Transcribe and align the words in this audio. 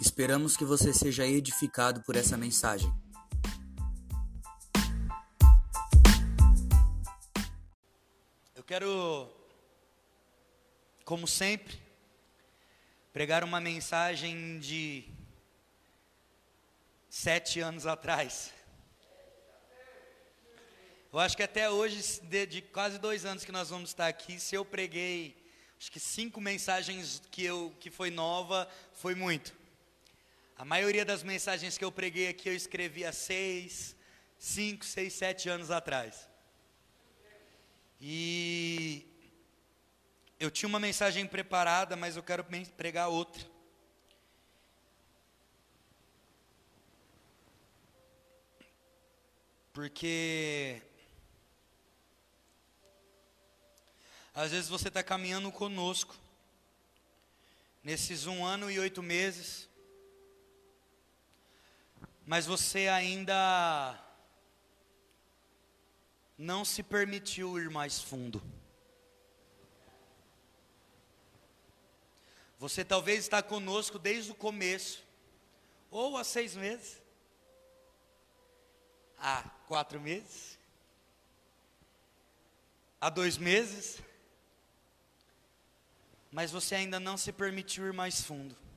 Esperamos 0.00 0.56
que 0.56 0.64
você 0.64 0.94
seja 0.94 1.26
edificado 1.26 2.02
por 2.02 2.14
essa 2.14 2.36
mensagem. 2.36 2.88
Eu 8.54 8.62
quero, 8.62 9.28
como 11.04 11.26
sempre, 11.26 11.82
pregar 13.12 13.42
uma 13.42 13.60
mensagem 13.60 14.60
de 14.60 15.04
sete 17.10 17.58
anos 17.58 17.84
atrás. 17.84 18.54
Eu 21.12 21.18
acho 21.18 21.36
que 21.36 21.42
até 21.42 21.68
hoje, 21.68 22.20
de, 22.20 22.46
de, 22.46 22.62
quase 22.62 22.98
dois 23.00 23.24
anos 23.24 23.44
que 23.44 23.50
nós 23.50 23.70
vamos 23.70 23.90
estar 23.90 24.06
aqui, 24.06 24.38
se 24.38 24.54
eu 24.54 24.64
preguei, 24.64 25.36
acho 25.76 25.90
que 25.90 25.98
cinco 25.98 26.40
mensagens 26.40 27.20
que 27.32 27.42
eu 27.42 27.74
que 27.80 27.90
foi 27.90 28.12
nova, 28.12 28.70
foi 28.92 29.16
muito. 29.16 29.57
A 30.58 30.64
maioria 30.64 31.04
das 31.04 31.22
mensagens 31.22 31.78
que 31.78 31.84
eu 31.84 31.92
preguei 31.92 32.26
aqui 32.26 32.48
eu 32.48 32.52
escrevi 32.52 33.04
há 33.04 33.12
seis, 33.12 33.94
cinco, 34.36 34.84
seis, 34.84 35.12
sete 35.12 35.48
anos 35.48 35.70
atrás. 35.70 36.28
E 38.00 39.06
eu 40.40 40.50
tinha 40.50 40.68
uma 40.68 40.80
mensagem 40.80 41.24
preparada, 41.28 41.94
mas 41.94 42.16
eu 42.16 42.24
quero 42.24 42.44
pregar 42.76 43.08
outra. 43.08 43.40
Porque 49.72 50.82
às 54.34 54.50
vezes 54.50 54.68
você 54.68 54.88
está 54.88 55.04
caminhando 55.04 55.52
conosco, 55.52 56.16
nesses 57.84 58.26
um 58.26 58.44
ano 58.44 58.68
e 58.68 58.76
oito 58.80 59.04
meses, 59.04 59.67
mas 62.28 62.44
você 62.44 62.88
ainda 62.88 63.98
não 66.36 66.62
se 66.62 66.82
permitiu 66.82 67.58
ir 67.58 67.70
mais 67.70 68.02
fundo. 68.02 68.42
Você 72.58 72.84
talvez 72.84 73.20
está 73.20 73.42
conosco 73.42 73.98
desde 73.98 74.30
o 74.30 74.34
começo, 74.34 75.02
ou 75.90 76.18
há 76.18 76.22
seis 76.22 76.54
meses, 76.54 77.00
há 79.18 79.44
quatro 79.66 79.98
meses, 79.98 80.58
há 83.00 83.08
dois 83.08 83.38
meses, 83.38 84.02
mas 86.30 86.50
você 86.50 86.74
ainda 86.74 87.00
não 87.00 87.16
se 87.16 87.32
permitiu 87.32 87.86
ir 87.86 87.94
mais 87.94 88.20
fundo. 88.20 88.67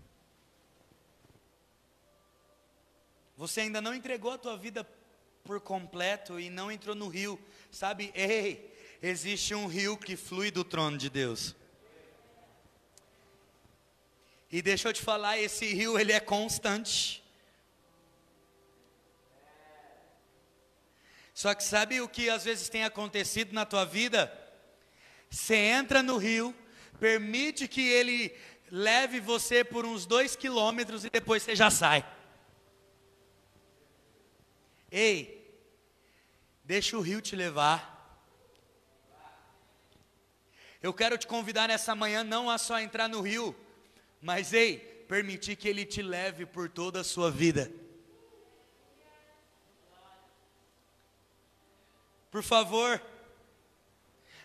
Você 3.41 3.61
ainda 3.61 3.81
não 3.81 3.95
entregou 3.95 4.33
a 4.33 4.37
tua 4.37 4.55
vida 4.55 4.87
por 5.43 5.59
completo 5.59 6.39
e 6.39 6.47
não 6.47 6.71
entrou 6.71 6.93
no 6.93 7.07
rio. 7.07 7.43
Sabe, 7.71 8.11
ei, 8.13 8.71
existe 9.01 9.55
um 9.55 9.65
rio 9.65 9.97
que 9.97 10.15
flui 10.15 10.51
do 10.51 10.63
trono 10.63 10.95
de 10.95 11.09
Deus. 11.09 11.55
E 14.51 14.61
deixa 14.61 14.89
eu 14.89 14.93
te 14.93 15.01
falar, 15.01 15.39
esse 15.39 15.73
rio 15.73 15.97
ele 15.97 16.11
é 16.11 16.19
constante. 16.19 17.23
Só 21.33 21.55
que 21.55 21.63
sabe 21.63 21.99
o 21.99 22.07
que 22.07 22.29
às 22.29 22.43
vezes 22.43 22.69
tem 22.69 22.83
acontecido 22.83 23.53
na 23.53 23.65
tua 23.65 23.85
vida? 23.85 24.31
Você 25.31 25.55
entra 25.55 26.03
no 26.03 26.17
rio, 26.17 26.55
permite 26.99 27.67
que 27.67 27.81
ele 27.81 28.37
leve 28.69 29.19
você 29.19 29.63
por 29.63 29.83
uns 29.83 30.05
dois 30.05 30.35
quilômetros 30.35 31.05
e 31.05 31.09
depois 31.09 31.41
você 31.41 31.55
já 31.55 31.71
sai. 31.71 32.05
Ei, 34.91 35.41
deixa 36.63 36.97
o 36.97 37.01
rio 37.01 37.21
te 37.21 37.35
levar. 37.35 37.89
Eu 40.81 40.93
quero 40.93 41.17
te 41.17 41.27
convidar 41.27 41.67
nessa 41.67 41.95
manhã 41.95 42.23
não 42.23 42.49
a 42.49 42.57
só 42.57 42.79
entrar 42.79 43.07
no 43.07 43.21
rio, 43.21 43.55
mas 44.21 44.51
ei, 44.51 44.79
permitir 45.07 45.55
que 45.55 45.69
ele 45.69 45.85
te 45.85 46.01
leve 46.01 46.45
por 46.45 46.67
toda 46.67 47.01
a 47.01 47.03
sua 47.03 47.31
vida. 47.31 47.71
Por 52.31 52.43
favor, 52.43 53.01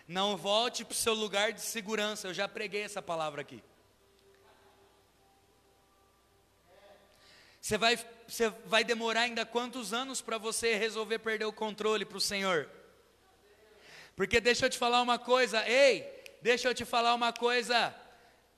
não 0.07 0.37
volte 0.37 0.85
para 0.85 0.91
o 0.91 0.95
seu 0.95 1.13
lugar 1.13 1.51
de 1.51 1.61
segurança. 1.61 2.27
Eu 2.27 2.33
já 2.33 2.47
preguei 2.47 2.83
essa 2.83 3.01
palavra 3.01 3.41
aqui. 3.41 3.63
Você 7.59 7.77
vai, 7.77 7.97
você 8.27 8.49
vai 8.65 8.83
demorar 8.83 9.21
ainda 9.21 9.45
quantos 9.45 9.93
anos 9.93 10.21
para 10.21 10.37
você 10.37 10.75
resolver 10.75 11.19
perder 11.19 11.45
o 11.45 11.53
controle 11.53 12.03
para 12.03 12.17
o 12.17 12.21
Senhor? 12.21 12.69
Porque 14.15 14.41
deixa 14.41 14.65
eu 14.65 14.69
te 14.69 14.77
falar 14.77 15.01
uma 15.01 15.17
coisa, 15.17 15.65
ei, 15.67 16.05
deixa 16.41 16.67
eu 16.67 16.75
te 16.75 16.83
falar 16.83 17.13
uma 17.13 17.31
coisa. 17.31 17.95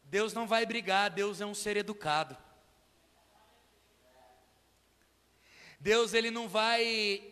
Deus 0.06 0.34
não 0.34 0.48
vai 0.48 0.66
brigar, 0.66 1.12
Deus 1.12 1.40
é 1.40 1.46
um 1.46 1.54
ser 1.54 1.78
educado. 1.78 2.36
Deus 5.80 6.14
ele 6.14 6.32
não 6.32 6.48
vai 6.50 7.24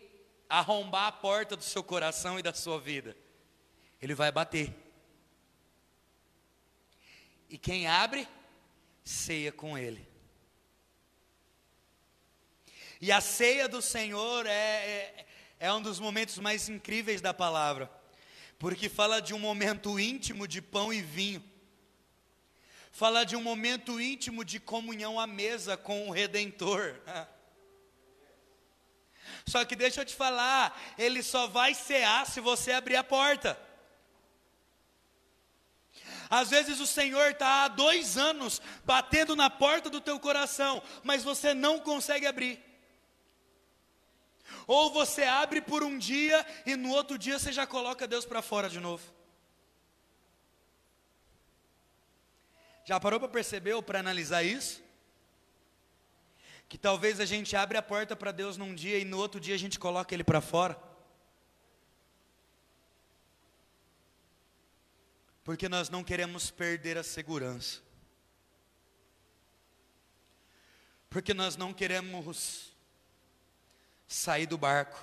arrombar 0.48 1.08
a 1.08 1.12
porta 1.12 1.56
do 1.56 1.64
seu 1.64 1.82
coração 1.82 2.38
e 2.38 2.42
da 2.42 2.54
sua 2.54 2.78
vida. 2.78 3.16
Ele 4.00 4.14
vai 4.14 4.30
bater. 4.30 4.72
E 7.50 7.58
quem 7.58 7.88
abre, 7.88 8.28
ceia 9.02 9.50
com 9.50 9.76
ele. 9.76 10.06
E 13.00 13.12
a 13.12 13.20
ceia 13.20 13.68
do 13.68 13.80
Senhor 13.80 14.44
é, 14.46 14.50
é, 14.50 15.26
é, 15.60 15.72
um 15.72 15.80
dos 15.80 16.00
momentos 16.00 16.38
mais 16.38 16.68
incríveis 16.68 17.20
da 17.20 17.32
palavra, 17.32 17.88
porque 18.58 18.88
fala 18.88 19.22
de 19.22 19.32
um 19.32 19.38
momento 19.38 20.00
íntimo 20.00 20.48
de 20.48 20.60
pão 20.60 20.92
e 20.92 21.00
vinho, 21.00 21.44
fala 22.90 23.24
de 23.24 23.36
um 23.36 23.42
momento 23.42 24.00
íntimo 24.00 24.44
de 24.44 24.58
comunhão 24.58 25.20
à 25.20 25.28
mesa 25.28 25.76
com 25.76 26.08
o 26.08 26.10
Redentor. 26.10 26.96
Só 29.46 29.64
que 29.64 29.76
deixa 29.76 30.00
eu 30.00 30.04
te 30.04 30.14
falar, 30.14 30.76
ele 30.98 31.22
só 31.22 31.46
vai 31.46 31.74
cear 31.74 32.26
se 32.26 32.40
você 32.40 32.72
abrir 32.72 32.96
a 32.96 33.04
porta. 33.04 33.58
Às 36.28 36.50
vezes 36.50 36.80
o 36.80 36.86
Senhor 36.86 37.30
está 37.30 37.64
há 37.64 37.68
dois 37.68 38.18
anos 38.18 38.60
batendo 38.84 39.34
na 39.34 39.48
porta 39.48 39.88
do 39.88 40.00
teu 40.00 40.20
coração, 40.20 40.82
mas 41.02 41.22
você 41.22 41.54
não 41.54 41.78
consegue 41.78 42.26
abrir. 42.26 42.67
Ou 44.68 44.92
você 44.92 45.22
abre 45.22 45.62
por 45.62 45.82
um 45.82 45.96
dia 45.96 46.46
e 46.66 46.76
no 46.76 46.90
outro 46.90 47.16
dia 47.16 47.38
você 47.38 47.50
já 47.50 47.66
coloca 47.66 48.06
Deus 48.06 48.26
para 48.26 48.42
fora 48.42 48.68
de 48.68 48.78
novo. 48.78 49.02
Já 52.84 53.00
parou 53.00 53.18
para 53.18 53.30
perceber 53.30 53.72
ou 53.72 53.82
para 53.82 53.98
analisar 53.98 54.42
isso? 54.42 54.82
Que 56.68 56.76
talvez 56.76 57.18
a 57.18 57.24
gente 57.24 57.56
abre 57.56 57.78
a 57.78 57.82
porta 57.82 58.14
para 58.14 58.30
Deus 58.30 58.58
num 58.58 58.74
dia 58.74 58.98
e 58.98 59.06
no 59.06 59.16
outro 59.16 59.40
dia 59.40 59.54
a 59.54 59.58
gente 59.58 59.78
coloca 59.78 60.14
ele 60.14 60.22
para 60.22 60.42
fora. 60.42 60.78
Porque 65.44 65.66
nós 65.66 65.88
não 65.88 66.04
queremos 66.04 66.50
perder 66.50 66.98
a 66.98 67.02
segurança. 67.02 67.80
Porque 71.08 71.32
nós 71.32 71.56
não 71.56 71.72
queremos 71.72 72.67
sair 74.08 74.46
do 74.46 74.56
barco. 74.56 74.98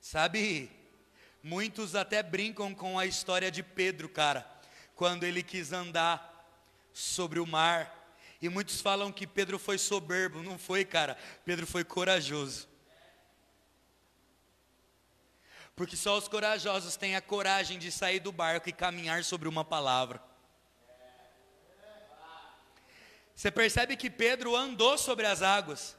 Sabe, 0.00 0.70
muitos 1.42 1.94
até 1.94 2.22
brincam 2.22 2.74
com 2.74 2.98
a 2.98 3.06
história 3.06 3.50
de 3.50 3.62
Pedro, 3.62 4.08
cara, 4.08 4.50
quando 4.96 5.22
ele 5.22 5.42
quis 5.42 5.72
andar 5.72 6.26
sobre 6.92 7.38
o 7.38 7.46
mar. 7.46 7.96
E 8.42 8.48
muitos 8.48 8.80
falam 8.80 9.12
que 9.12 9.26
Pedro 9.26 9.58
foi 9.58 9.78
soberbo, 9.78 10.42
não 10.42 10.58
foi, 10.58 10.84
cara. 10.84 11.16
Pedro 11.44 11.66
foi 11.66 11.84
corajoso. 11.84 12.68
Porque 15.76 15.96
só 15.96 16.18
os 16.18 16.26
corajosos 16.26 16.96
têm 16.96 17.14
a 17.14 17.22
coragem 17.22 17.78
de 17.78 17.92
sair 17.92 18.18
do 18.18 18.32
barco 18.32 18.68
e 18.68 18.72
caminhar 18.72 19.22
sobre 19.24 19.48
uma 19.48 19.64
palavra. 19.64 20.22
Você 23.34 23.50
percebe 23.50 23.96
que 23.96 24.10
Pedro 24.10 24.56
andou 24.56 24.98
sobre 24.98 25.26
as 25.26 25.40
águas. 25.40 25.96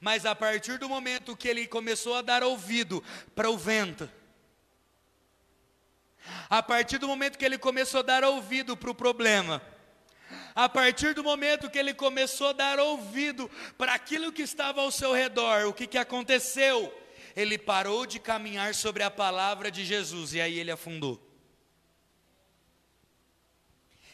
Mas 0.00 0.24
a 0.26 0.34
partir 0.34 0.78
do 0.78 0.88
momento 0.88 1.36
que 1.36 1.48
ele 1.48 1.66
começou 1.66 2.14
a 2.14 2.22
dar 2.22 2.42
ouvido 2.42 3.02
para 3.34 3.50
o 3.50 3.56
vento, 3.56 4.10
a 6.48 6.62
partir 6.62 6.98
do 6.98 7.08
momento 7.08 7.38
que 7.38 7.44
ele 7.44 7.58
começou 7.58 8.00
a 8.00 8.02
dar 8.02 8.24
ouvido 8.24 8.76
para 8.76 8.90
o 8.90 8.94
problema, 8.94 9.62
a 10.54 10.68
partir 10.68 11.14
do 11.14 11.22
momento 11.22 11.70
que 11.70 11.78
ele 11.78 11.94
começou 11.94 12.48
a 12.48 12.52
dar 12.52 12.78
ouvido 12.78 13.50
para 13.76 13.94
aquilo 13.94 14.32
que 14.32 14.42
estava 14.42 14.80
ao 14.80 14.90
seu 14.90 15.12
redor, 15.12 15.66
o 15.66 15.72
que, 15.72 15.86
que 15.86 15.98
aconteceu? 15.98 16.92
Ele 17.36 17.56
parou 17.56 18.04
de 18.04 18.18
caminhar 18.18 18.74
sobre 18.74 19.02
a 19.02 19.10
palavra 19.10 19.70
de 19.70 19.84
Jesus 19.84 20.34
e 20.34 20.40
aí 20.40 20.58
ele 20.58 20.70
afundou. 20.70 21.27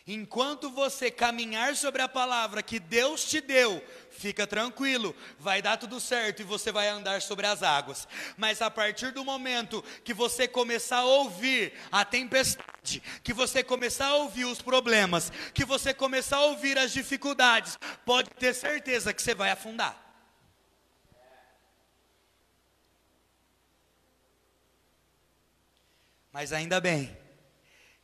Enquanto 0.06 0.68
você 0.68 1.10
caminhar 1.10 1.74
sobre 1.74 2.02
a 2.02 2.08
palavra 2.08 2.62
que 2.62 2.78
Deus 2.78 3.24
te 3.24 3.40
deu, 3.40 3.82
fica 4.10 4.46
tranquilo, 4.46 5.16
vai 5.38 5.62
dar 5.62 5.78
tudo 5.78 5.98
certo 5.98 6.40
e 6.40 6.44
você 6.44 6.70
vai 6.70 6.88
andar 6.88 7.22
sobre 7.22 7.46
as 7.46 7.62
águas. 7.62 8.06
Mas 8.36 8.60
a 8.60 8.70
partir 8.70 9.12
do 9.12 9.24
momento 9.24 9.82
que 10.04 10.12
você 10.12 10.46
começar 10.46 10.98
a 10.98 11.04
ouvir 11.04 11.72
a 11.90 12.04
tempestade, 12.04 13.02
que 13.22 13.32
você 13.32 13.64
começar 13.64 14.08
a 14.08 14.16
ouvir 14.16 14.44
os 14.44 14.60
problemas, 14.60 15.32
que 15.54 15.64
você 15.64 15.94
começar 15.94 16.36
a 16.36 16.44
ouvir 16.44 16.76
as 16.76 16.92
dificuldades, 16.92 17.78
pode 18.04 18.28
ter 18.28 18.52
certeza 18.52 19.14
que 19.14 19.22
você 19.22 19.34
vai 19.34 19.50
afundar. 19.50 19.98
Mas 26.30 26.52
ainda 26.52 26.78
bem 26.78 27.23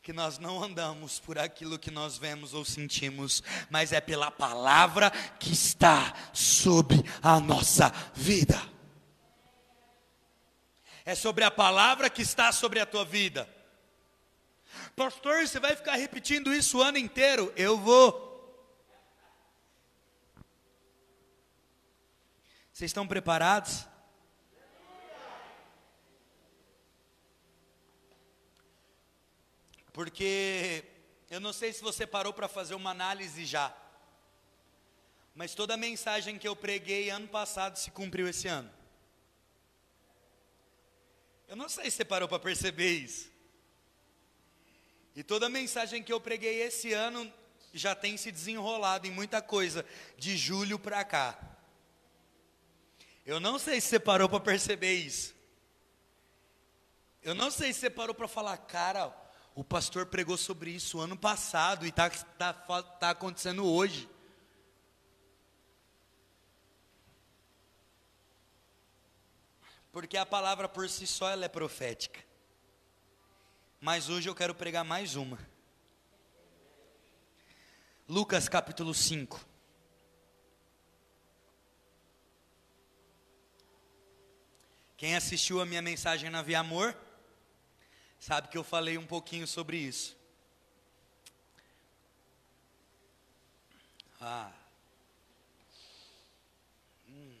que 0.01 0.11
nós 0.11 0.39
não 0.39 0.63
andamos 0.63 1.19
por 1.19 1.37
aquilo 1.37 1.77
que 1.77 1.91
nós 1.91 2.17
vemos 2.17 2.55
ou 2.55 2.65
sentimos, 2.65 3.43
mas 3.69 3.93
é 3.93 4.01
pela 4.01 4.31
palavra 4.31 5.11
que 5.39 5.51
está 5.51 6.13
sobre 6.33 7.03
a 7.21 7.39
nossa 7.39 7.91
vida. 8.13 8.59
É 11.05 11.13
sobre 11.13 11.43
a 11.43 11.51
palavra 11.51 12.09
que 12.09 12.21
está 12.23 12.51
sobre 12.51 12.79
a 12.79 12.85
tua 12.85 13.05
vida. 13.05 13.47
Pastor, 14.95 15.47
você 15.47 15.59
vai 15.59 15.75
ficar 15.75 15.95
repetindo 15.95 16.53
isso 16.53 16.79
o 16.79 16.81
ano 16.81 16.97
inteiro? 16.97 17.53
Eu 17.55 17.77
vou. 17.77 18.29
Vocês 22.73 22.89
estão 22.89 23.05
preparados? 23.05 23.85
Porque 29.93 30.83
eu 31.29 31.39
não 31.39 31.53
sei 31.53 31.73
se 31.73 31.81
você 31.81 32.05
parou 32.07 32.33
para 32.33 32.47
fazer 32.47 32.75
uma 32.75 32.91
análise 32.91 33.45
já, 33.45 33.75
mas 35.33 35.55
toda 35.55 35.73
a 35.73 35.77
mensagem 35.77 36.37
que 36.37 36.47
eu 36.47 36.55
preguei 36.55 37.09
ano 37.09 37.27
passado 37.27 37.77
se 37.77 37.91
cumpriu 37.91 38.27
esse 38.27 38.47
ano. 38.47 38.71
Eu 41.47 41.55
não 41.55 41.67
sei 41.67 41.85
se 41.89 41.97
você 41.97 42.05
parou 42.05 42.27
para 42.27 42.39
perceber 42.39 42.91
isso. 42.91 43.29
E 45.15 45.23
toda 45.23 45.47
a 45.47 45.49
mensagem 45.49 46.01
que 46.01 46.11
eu 46.11 46.21
preguei 46.21 46.61
esse 46.61 46.93
ano 46.93 47.31
já 47.73 47.93
tem 47.93 48.17
se 48.17 48.31
desenrolado 48.31 49.07
em 49.07 49.11
muita 49.11 49.41
coisa, 49.41 49.85
de 50.17 50.37
julho 50.37 50.79
para 50.79 51.03
cá. 51.03 51.37
Eu 53.25 53.39
não 53.39 53.59
sei 53.59 53.79
se 53.79 53.87
você 53.87 53.99
parou 53.99 54.27
para 54.27 54.39
perceber 54.39 54.93
isso. 54.93 55.35
Eu 57.21 57.35
não 57.35 57.51
sei 57.51 57.71
se 57.71 57.81
você 57.81 57.89
parou 57.89 58.15
para 58.15 58.27
falar, 58.27 58.57
cara, 58.57 59.13
o 59.53 59.63
pastor 59.63 60.05
pregou 60.05 60.37
sobre 60.37 60.71
isso 60.71 60.99
ano 60.99 61.17
passado 61.17 61.85
e 61.85 61.89
está 61.89 62.09
tá, 62.09 62.53
tá 62.53 63.09
acontecendo 63.09 63.65
hoje. 63.65 64.09
Porque 69.91 70.15
a 70.15 70.25
palavra 70.25 70.69
por 70.69 70.87
si 70.87 71.05
só 71.05 71.29
ela 71.29 71.43
é 71.43 71.49
profética. 71.49 72.23
Mas 73.79 74.09
hoje 74.09 74.29
eu 74.29 74.35
quero 74.35 74.55
pregar 74.55 74.85
mais 74.85 75.15
uma. 75.15 75.37
Lucas 78.07 78.47
capítulo 78.47 78.93
5. 78.93 79.45
Quem 84.95 85.15
assistiu 85.15 85.59
a 85.59 85.65
minha 85.65 85.81
mensagem 85.81 86.29
na 86.29 86.41
Via 86.41 86.59
Amor? 86.59 86.95
Sabe 88.21 88.49
que 88.49 88.57
eu 88.57 88.63
falei 88.63 88.97
um 88.99 89.05
pouquinho 89.05 89.47
sobre 89.47 89.77
isso. 89.77 90.15
Ah. 94.21 94.51
Hum. 97.09 97.35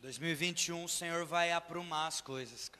Dois 0.00 0.16
mil 0.16 0.30
e 0.30 0.34
vinte 0.34 0.66
e 0.66 0.72
um, 0.72 0.84
o 0.84 0.88
Senhor 0.88 1.26
vai 1.26 1.50
aprumar 1.50 2.06
as 2.06 2.20
coisas, 2.20 2.68
cara. 2.68 2.79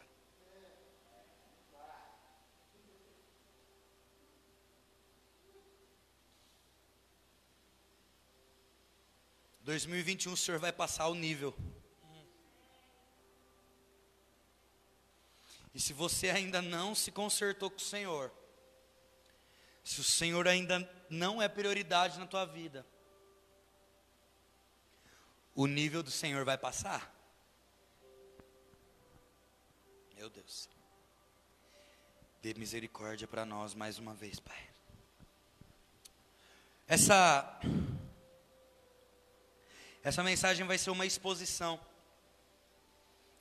2021 9.71 10.33
o 10.33 10.37
senhor 10.37 10.59
vai 10.59 10.73
passar 10.73 11.07
o 11.07 11.15
nível. 11.15 11.57
E 15.73 15.79
se 15.79 15.93
você 15.93 16.29
ainda 16.29 16.61
não 16.61 16.93
se 16.93 17.13
consertou 17.13 17.71
com 17.71 17.77
o 17.77 17.81
Senhor, 17.81 18.33
se 19.85 20.01
o 20.01 20.05
Senhor 20.05 20.49
ainda 20.49 20.77
não 21.09 21.41
é 21.41 21.49
prioridade 21.49 22.19
na 22.19 22.27
tua 22.27 22.45
vida, 22.45 22.85
o 25.55 25.69
nível 25.69 26.03
do 26.03 26.11
Senhor 26.11 26.45
vai 26.45 26.59
passar. 26.59 27.15
Meu 30.17 30.29
Deus. 30.29 30.69
Dê 32.43 32.55
misericórdia 32.55 33.29
para 33.29 33.47
nós 33.47 33.73
mais 33.73 34.01
uma 34.01 34.15
vez, 34.15 34.41
Pai. 34.41 34.69
Essa 36.89 37.61
essa 40.03 40.23
mensagem 40.23 40.67
vai 40.67 40.79
ser 40.79 40.91
uma 40.91 41.05
exposição. 41.05 41.79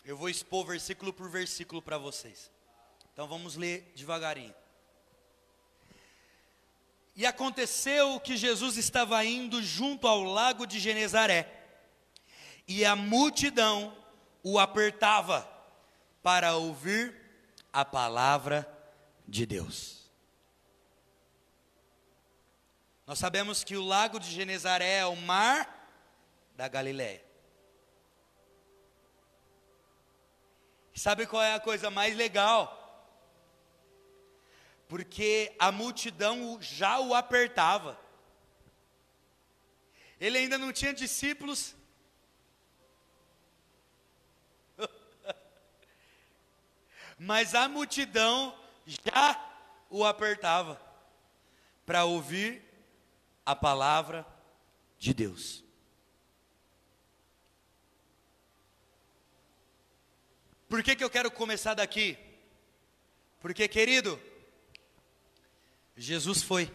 Eu 0.03 0.17
vou 0.17 0.29
expor 0.29 0.65
versículo 0.65 1.13
por 1.13 1.29
versículo 1.29 1.81
para 1.81 1.97
vocês. 1.97 2.51
Então 3.13 3.27
vamos 3.27 3.56
ler 3.56 3.91
devagarinho. 3.95 4.56
E 7.15 7.25
aconteceu 7.25 8.19
que 8.19 8.38
Jesus 8.38 8.77
estava 8.77 9.23
indo 9.25 9.61
junto 9.61 10.07
ao 10.07 10.23
lago 10.23 10.65
de 10.65 10.79
Genezaré, 10.79 11.51
e 12.65 12.85
a 12.85 12.95
multidão 12.95 13.94
o 14.41 14.57
apertava 14.57 15.50
para 16.23 16.55
ouvir 16.55 17.13
a 17.73 17.83
palavra 17.83 18.65
de 19.27 19.45
Deus. 19.45 20.09
Nós 23.05 23.19
sabemos 23.19 23.63
que 23.63 23.75
o 23.75 23.83
lago 23.83 24.19
de 24.19 24.31
Genezaré 24.31 25.00
é 25.00 25.05
o 25.05 25.15
mar 25.15 25.78
da 26.59 26.67
Galiléia. 26.67 27.23
Sabe 30.94 31.25
qual 31.25 31.41
é 31.41 31.53
a 31.53 31.59
coisa 31.61 31.89
mais 31.89 32.17
legal? 32.17 32.62
Porque 34.86 35.55
a 35.57 35.72
multidão 35.72 36.57
já 36.60 37.00
o 37.00 37.15
apertava. 37.15 37.98
Ele 40.19 40.38
ainda 40.38 40.57
não 40.57 40.74
tinha 40.74 40.93
discípulos. 40.93 41.74
Mas 47.17 47.55
a 47.55 47.69
multidão 47.69 48.53
já 48.86 49.29
o 49.89 50.03
apertava 50.03 50.77
para 51.86 52.03
ouvir 52.03 52.62
a 53.45 53.55
palavra 53.55 54.27
de 54.98 55.13
Deus. 55.13 55.68
Por 60.69 60.83
que, 60.83 60.95
que 60.95 61.03
eu 61.03 61.09
quero 61.09 61.31
começar 61.31 61.73
daqui? 61.73 62.15
Porque, 63.39 63.67
querido, 63.67 64.21
Jesus 65.97 66.43
foi. 66.43 66.71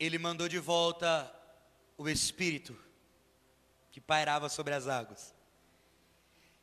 Ele 0.00 0.18
mandou 0.18 0.48
de 0.48 0.58
volta 0.58 1.30
o 1.98 2.08
Espírito 2.08 2.76
que 3.92 4.00
pairava 4.00 4.48
sobre 4.48 4.72
as 4.72 4.88
águas. 4.88 5.34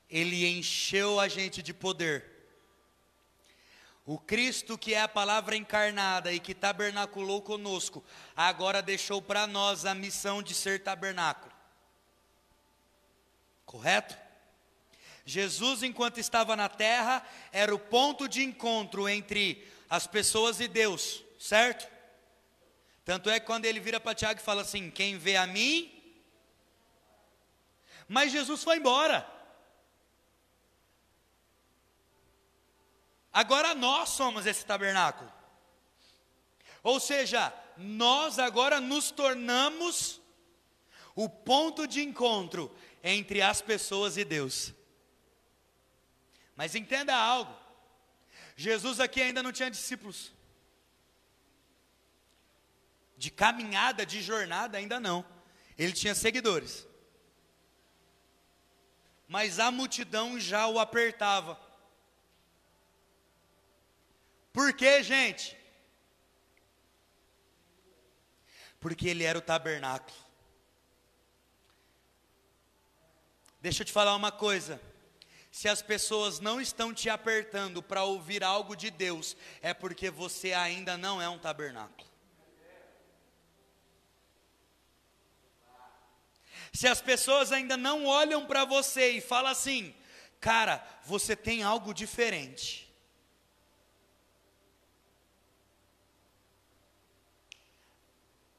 Ele 0.09 0.47
encheu 0.47 1.19
a 1.19 1.27
gente 1.27 1.61
de 1.61 1.73
poder. 1.73 2.25
O 4.03 4.17
Cristo, 4.17 4.77
que 4.79 4.95
é 4.95 5.01
a 5.01 5.07
palavra 5.07 5.55
encarnada 5.55 6.33
e 6.33 6.39
que 6.39 6.55
tabernaculou 6.55 7.41
conosco, 7.41 8.03
agora 8.35 8.81
deixou 8.81 9.21
para 9.21 9.45
nós 9.45 9.85
a 9.85 9.93
missão 9.93 10.41
de 10.41 10.55
ser 10.55 10.81
tabernáculo. 10.81 11.52
Correto? 13.73 14.15
Jesus, 15.25 15.81
enquanto 15.81 16.19
estava 16.19 16.55
na 16.55 16.69
terra, 16.69 17.25
era 17.51 17.73
o 17.73 17.79
ponto 17.79 18.29
de 18.29 18.43
encontro 18.43 19.09
entre 19.09 19.67
as 19.89 20.05
pessoas 20.05 20.59
e 20.59 20.67
Deus, 20.67 21.23
certo? 21.39 21.91
Tanto 23.03 23.31
é 23.31 23.39
que 23.39 23.47
quando 23.47 23.65
ele 23.65 23.79
vira 23.79 23.99
para 23.99 24.13
Tiago 24.13 24.39
e 24.39 24.43
fala 24.43 24.61
assim: 24.61 24.91
Quem 24.91 25.17
vê 25.17 25.37
a 25.37 25.47
mim. 25.47 25.91
Mas 28.07 28.31
Jesus 28.31 28.63
foi 28.63 28.77
embora. 28.77 29.27
Agora 33.33 33.73
nós 33.73 34.09
somos 34.09 34.45
esse 34.45 34.63
tabernáculo. 34.63 35.33
Ou 36.83 36.99
seja, 36.99 37.51
nós 37.75 38.37
agora 38.37 38.79
nos 38.79 39.09
tornamos 39.09 40.21
o 41.15 41.27
ponto 41.27 41.87
de 41.87 42.03
encontro 42.03 42.71
entre 43.03 43.41
as 43.41 43.61
pessoas 43.61 44.15
e 44.15 44.23
Deus. 44.23 44.73
Mas 46.55 46.73
entenda 46.73 47.15
algo: 47.15 47.53
Jesus 48.55 48.99
aqui 48.99 49.21
ainda 49.21 49.43
não 49.43 49.51
tinha 49.51 49.69
discípulos. 49.69 50.31
De 53.17 53.29
caminhada, 53.29 54.05
de 54.05 54.21
jornada, 54.21 54.77
ainda 54.77 54.99
não. 54.99 55.25
Ele 55.77 55.93
tinha 55.93 56.15
seguidores. 56.15 56.87
Mas 59.27 59.59
a 59.59 59.71
multidão 59.71 60.39
já 60.39 60.67
o 60.67 60.79
apertava. 60.79 61.59
Por 64.51 64.73
quê, 64.73 65.01
gente? 65.01 65.57
Porque 68.79 69.07
ele 69.07 69.23
era 69.23 69.39
o 69.39 69.41
tabernáculo. 69.41 70.22
Deixa 73.63 73.81
eu 73.81 73.85
te 73.85 73.93
falar 73.93 74.13
uma 74.13 74.29
coisa. 74.29 74.81
Se 75.49 75.69
as 75.69 75.81
pessoas 75.81 76.41
não 76.41 76.59
estão 76.59 76.93
te 76.93 77.09
apertando 77.09 77.81
para 77.81 78.03
ouvir 78.03 78.43
algo 78.43 78.75
de 78.75 78.91
Deus, 78.91 79.37
é 79.61 79.73
porque 79.73 80.09
você 80.11 80.51
ainda 80.51 80.97
não 80.97 81.21
é 81.21 81.29
um 81.29 81.39
tabernáculo. 81.39 82.05
Se 86.73 86.89
as 86.89 86.99
pessoas 86.99 87.53
ainda 87.53 87.77
não 87.77 88.05
olham 88.05 88.45
para 88.45 88.65
você 88.65 89.11
e 89.11 89.21
falam 89.21 89.49
assim, 89.49 89.95
cara, 90.41 90.85
você 91.05 91.33
tem 91.33 91.63
algo 91.63 91.93
diferente. 91.93 92.93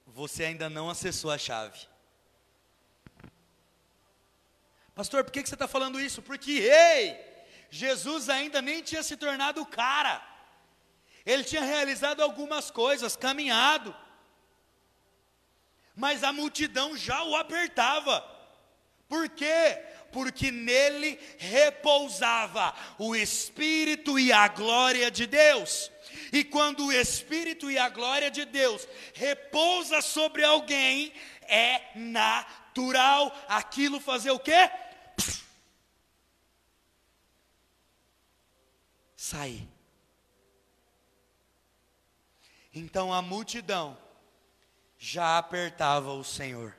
Você 0.07 0.45
ainda 0.45 0.71
não 0.71 0.89
acessou 0.89 1.31
a 1.31 1.37
chave. 1.37 1.94
Pastor, 4.95 5.25
por 5.25 5.33
que, 5.33 5.45
você 5.45 5.55
está 5.55 5.67
falando 5.67 6.01
isso? 6.01 6.23
Porque, 6.23 6.53
ei, 6.53 7.19
Jesus 7.69 8.29
ainda 8.29 8.63
nem 8.63 8.83
tinha 8.83 9.03
se 9.03 9.17
tornado 9.17 9.61
o 9.61 9.67
cara. 9.67 10.23
Ele 11.27 11.43
tinha 11.43 11.63
realizado 11.63 12.23
algumas 12.23 12.71
coisas, 12.71 13.17
caminhado. 13.17 13.95
Mas 15.97 16.23
a 16.23 16.33
multidão 16.33 16.97
já 16.97 17.25
o 17.25 17.35
apertava. 17.35 18.25
Por 19.09 19.29
quê? 19.29 19.83
Porque 20.13 20.53
nele 20.53 21.19
repousava 21.39 22.73
o 22.99 23.17
Espírito 23.17 24.19
e 24.19 24.33
a 24.33 24.47
glória 24.47 25.11
de 25.11 25.27
Deus. 25.27 25.91
E 26.33 26.45
quando 26.45 26.87
o 26.87 26.93
Espírito 26.93 27.71
e 27.71 27.79
a 27.79 27.89
glória 27.89 28.31
de 28.31 28.45
Deus 28.45 28.87
repousa 29.13 30.01
sobre 30.01 30.45
alguém, 30.45 31.13
é 31.43 31.81
natural 32.75 33.33
aquilo 33.49 34.01
fazer 34.01 34.33
o 34.33 34.39
quê? 34.39 34.71
sair. 39.17 39.67
Então 42.75 43.11
a 43.11 43.23
multidão 43.23 43.97
já 44.99 45.39
apertava 45.39 46.13
o 46.13 46.23
Senhor. 46.23 46.77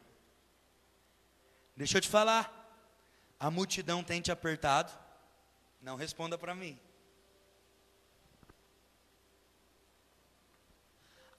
Deixa 1.76 1.98
eu 1.98 2.02
te 2.02 2.08
falar, 2.08 2.54
a 3.40 3.50
multidão 3.50 4.04
tem 4.04 4.22
te 4.22 4.32
apertado? 4.32 4.92
Não 5.82 5.96
responda 5.96 6.38
para 6.38 6.54
mim. 6.54 6.80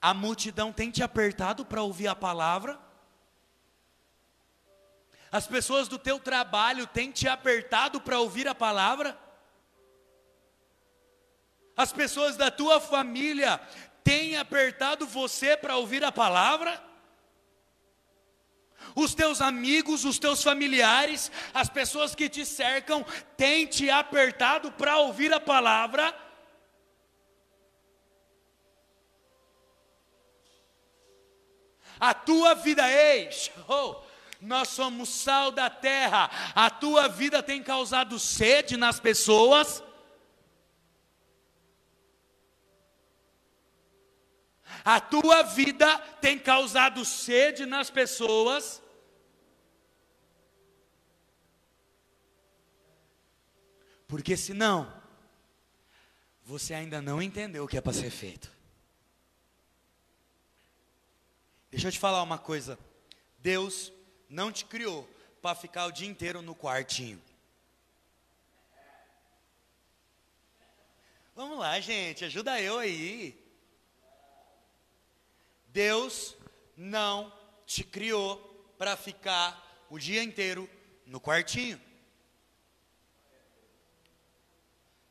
A 0.01 0.13
multidão 0.13 0.73
tem 0.73 0.91
te 0.91 1.01
apertado 1.01 1.65
para 1.65 1.81
ouvir 1.81 2.09
a 2.09 2.15
palavra? 2.15 2.86
As 5.31 5.45
pessoas 5.45 5.87
do 5.87 5.99
teu 5.99 6.19
trabalho 6.19 6.87
têm 6.87 7.11
te 7.11 7.27
apertado 7.27 7.99
para 7.99 8.19
ouvir 8.19 8.47
a 8.47 8.55
palavra? 8.55 9.17
As 11.75 11.91
pessoas 11.91 12.37
da 12.37 12.49
tua 12.49 12.79
família 12.79 13.59
têm 14.03 14.37
apertado 14.37 15.05
você 15.05 15.57
para 15.57 15.75
ouvir 15.75 16.03
a 16.03 16.11
palavra? 16.11 16.81
Os 18.95 19.13
teus 19.13 19.41
amigos, 19.41 20.05
os 20.05 20.17
teus 20.17 20.41
familiares, 20.41 21.31
as 21.53 21.69
pessoas 21.69 22.15
que 22.15 22.29
te 22.29 22.45
cercam, 22.45 23.05
têm 23.35 23.65
te 23.65 23.89
apertado 23.89 24.71
para 24.71 24.97
ouvir 24.97 25.33
a 25.33 25.39
palavra? 25.39 26.15
A 31.99 32.13
tua 32.13 32.55
vida, 32.55 32.89
ei, 32.89 33.29
oh, 33.67 34.06
nós 34.41 34.69
somos 34.69 35.09
sal 35.09 35.51
da 35.51 35.69
terra, 35.69 36.29
a 36.53 36.69
tua 36.69 37.07
vida 37.07 37.41
tem 37.41 37.61
causado 37.61 38.19
sede 38.19 38.77
nas 38.77 38.99
pessoas? 38.99 39.83
a 44.87 45.01
tua 45.01 45.43
vida 45.43 45.99
tem 46.21 46.39
causado 46.39 47.03
sede 47.03 47.65
nas 47.65 47.89
pessoas. 47.89 48.81
Porque 54.07 54.37
senão, 54.37 54.89
você 56.41 56.73
ainda 56.73 57.01
não 57.01 57.21
entendeu 57.21 57.65
o 57.65 57.67
que 57.67 57.77
é 57.77 57.81
para 57.81 57.91
ser 57.91 58.09
feito. 58.09 58.49
Deixa 61.69 61.89
eu 61.89 61.91
te 61.91 61.99
falar 61.99 62.23
uma 62.23 62.37
coisa. 62.37 62.79
Deus 63.39 63.91
não 64.29 64.51
te 64.51 64.65
criou 64.65 65.09
para 65.41 65.55
ficar 65.55 65.85
o 65.85 65.91
dia 65.91 66.07
inteiro 66.07 66.41
no 66.41 66.55
quartinho. 66.55 67.21
Vamos 71.35 71.59
lá, 71.59 71.79
gente, 71.79 72.25
ajuda 72.25 72.59
eu 72.59 72.79
aí. 72.79 73.39
Deus 75.67 76.35
não 76.75 77.31
te 77.65 77.83
criou 77.83 78.37
para 78.77 78.97
ficar 78.97 79.85
o 79.89 79.99
dia 79.99 80.23
inteiro 80.23 80.69
no 81.05 81.21
quartinho. 81.21 81.79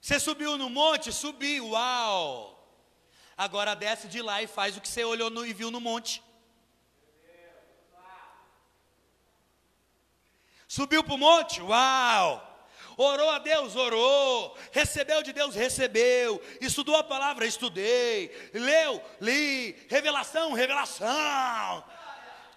Você 0.00 0.18
subiu 0.20 0.58
no 0.58 0.68
monte? 0.68 1.12
Subi, 1.12 1.60
uau! 1.60 2.52
Agora 3.36 3.74
desce 3.74 4.08
de 4.08 4.22
lá 4.22 4.42
e 4.42 4.46
faz 4.46 4.76
o 4.76 4.80
que 4.80 4.88
você 4.88 5.04
olhou 5.04 5.30
no, 5.30 5.44
e 5.44 5.52
viu 5.52 5.70
no 5.70 5.80
monte. 5.80 6.22
Subiu 10.76 11.02
para 11.02 11.14
o 11.14 11.16
monte? 11.16 11.62
Uau! 11.62 12.42
Orou 12.98 13.30
a 13.30 13.38
Deus, 13.38 13.74
orou. 13.74 14.54
Recebeu 14.70 15.22
de 15.22 15.32
Deus, 15.32 15.54
recebeu. 15.54 16.38
Estudou 16.60 16.94
a 16.96 17.02
palavra, 17.02 17.46
estudei. 17.46 18.30
Leu, 18.52 19.02
li. 19.18 19.74
Revelação, 19.88 20.52
revelação. 20.52 21.82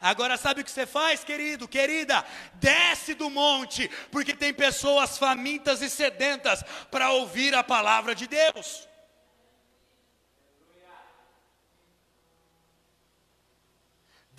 Agora 0.01 0.35
sabe 0.35 0.59
o 0.59 0.65
que 0.65 0.71
você 0.71 0.85
faz, 0.85 1.23
querido, 1.23 1.65
querida? 1.65 2.25
Desce 2.55 3.13
do 3.13 3.29
monte, 3.29 3.89
porque 4.11 4.33
tem 4.33 4.53
pessoas 4.53 5.17
famintas 5.17 5.81
e 5.81 5.89
sedentas 5.89 6.61
para 6.91 7.11
ouvir 7.11 7.55
a 7.55 7.63
palavra 7.63 8.13
de 8.13 8.27
Deus. 8.27 8.88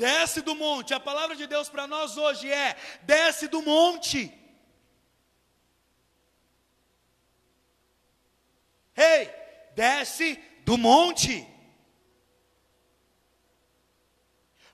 Desce 0.00 0.40
do 0.40 0.54
monte, 0.54 0.94
a 0.94 1.00
palavra 1.08 1.36
de 1.36 1.46
Deus 1.46 1.68
para 1.68 1.86
nós 1.86 2.16
hoje 2.16 2.50
é: 2.50 2.68
desce 3.02 3.46
do 3.54 3.60
monte. 3.60 4.20
Ei, 8.96 9.26
desce 9.74 10.28
do 10.64 10.78
monte. 10.78 11.46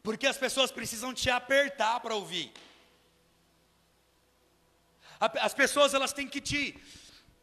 Porque 0.01 0.29
as 0.29 0.39
pessoas 0.39 0.71
precisam 0.71 1.13
te 1.13 1.29
apertar 1.29 1.99
para 1.99 2.15
ouvir. 2.15 2.53
As 5.49 5.55
pessoas 5.63 5.93
elas 5.93 6.13
têm 6.13 6.29
que 6.29 6.41
te 6.41 6.63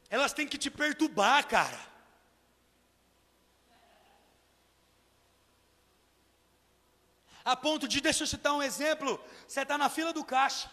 elas 0.09 0.31
têm 0.31 0.47
que 0.47 0.57
te 0.57 0.69
perturbar, 0.71 1.45
cara. 1.47 1.92
A 7.43 7.55
ponto 7.55 7.87
de, 7.87 7.99
deixa 7.99 8.23
eu 8.23 8.27
citar 8.27 8.53
um 8.53 8.63
exemplo, 8.63 9.19
você 9.47 9.61
está 9.61 9.77
na 9.77 9.89
fila 9.89 10.13
do 10.13 10.23
caixa. 10.23 10.71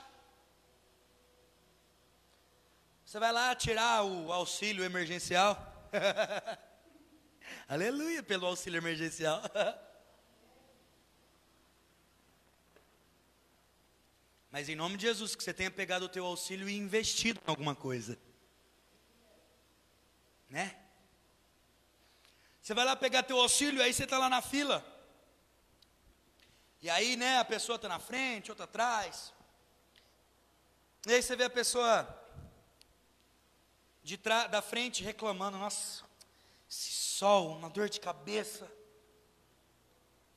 Você 3.04 3.18
vai 3.18 3.32
lá 3.32 3.54
tirar 3.56 4.04
o 4.04 4.32
auxílio 4.32 4.84
emergencial. 4.84 5.58
Aleluia 7.66 8.22
pelo 8.22 8.46
auxílio 8.46 8.78
emergencial. 8.78 9.42
Mas 14.50 14.68
em 14.68 14.76
nome 14.76 14.96
de 14.96 15.06
Jesus, 15.06 15.34
que 15.34 15.42
você 15.42 15.52
tenha 15.52 15.70
pegado 15.70 16.04
o 16.04 16.08
teu 16.08 16.24
auxílio 16.24 16.68
e 16.68 16.76
investido 16.76 17.40
em 17.44 17.50
alguma 17.50 17.74
coisa. 17.74 18.18
Né? 20.48 20.76
Você 22.60 22.74
vai 22.74 22.84
lá 22.84 22.94
pegar 22.94 23.22
teu 23.22 23.40
auxílio, 23.40 23.82
aí 23.82 23.92
você 23.92 24.04
está 24.04 24.18
lá 24.18 24.28
na 24.28 24.42
fila. 24.42 24.84
E 26.82 26.88
aí, 26.88 27.16
né, 27.16 27.38
a 27.38 27.44
pessoa 27.44 27.76
está 27.76 27.88
na 27.88 27.98
frente, 27.98 28.50
outra 28.50 28.64
atrás. 28.64 29.34
E 31.06 31.12
aí 31.12 31.22
você 31.22 31.36
vê 31.36 31.44
a 31.44 31.50
pessoa 31.50 32.08
de 34.02 34.16
da 34.16 34.62
frente 34.62 35.02
reclamando, 35.02 35.58
nossa, 35.58 36.04
esse 36.68 36.92
sol, 36.92 37.56
uma 37.56 37.68
dor 37.68 37.88
de 37.88 38.00
cabeça. 38.00 38.70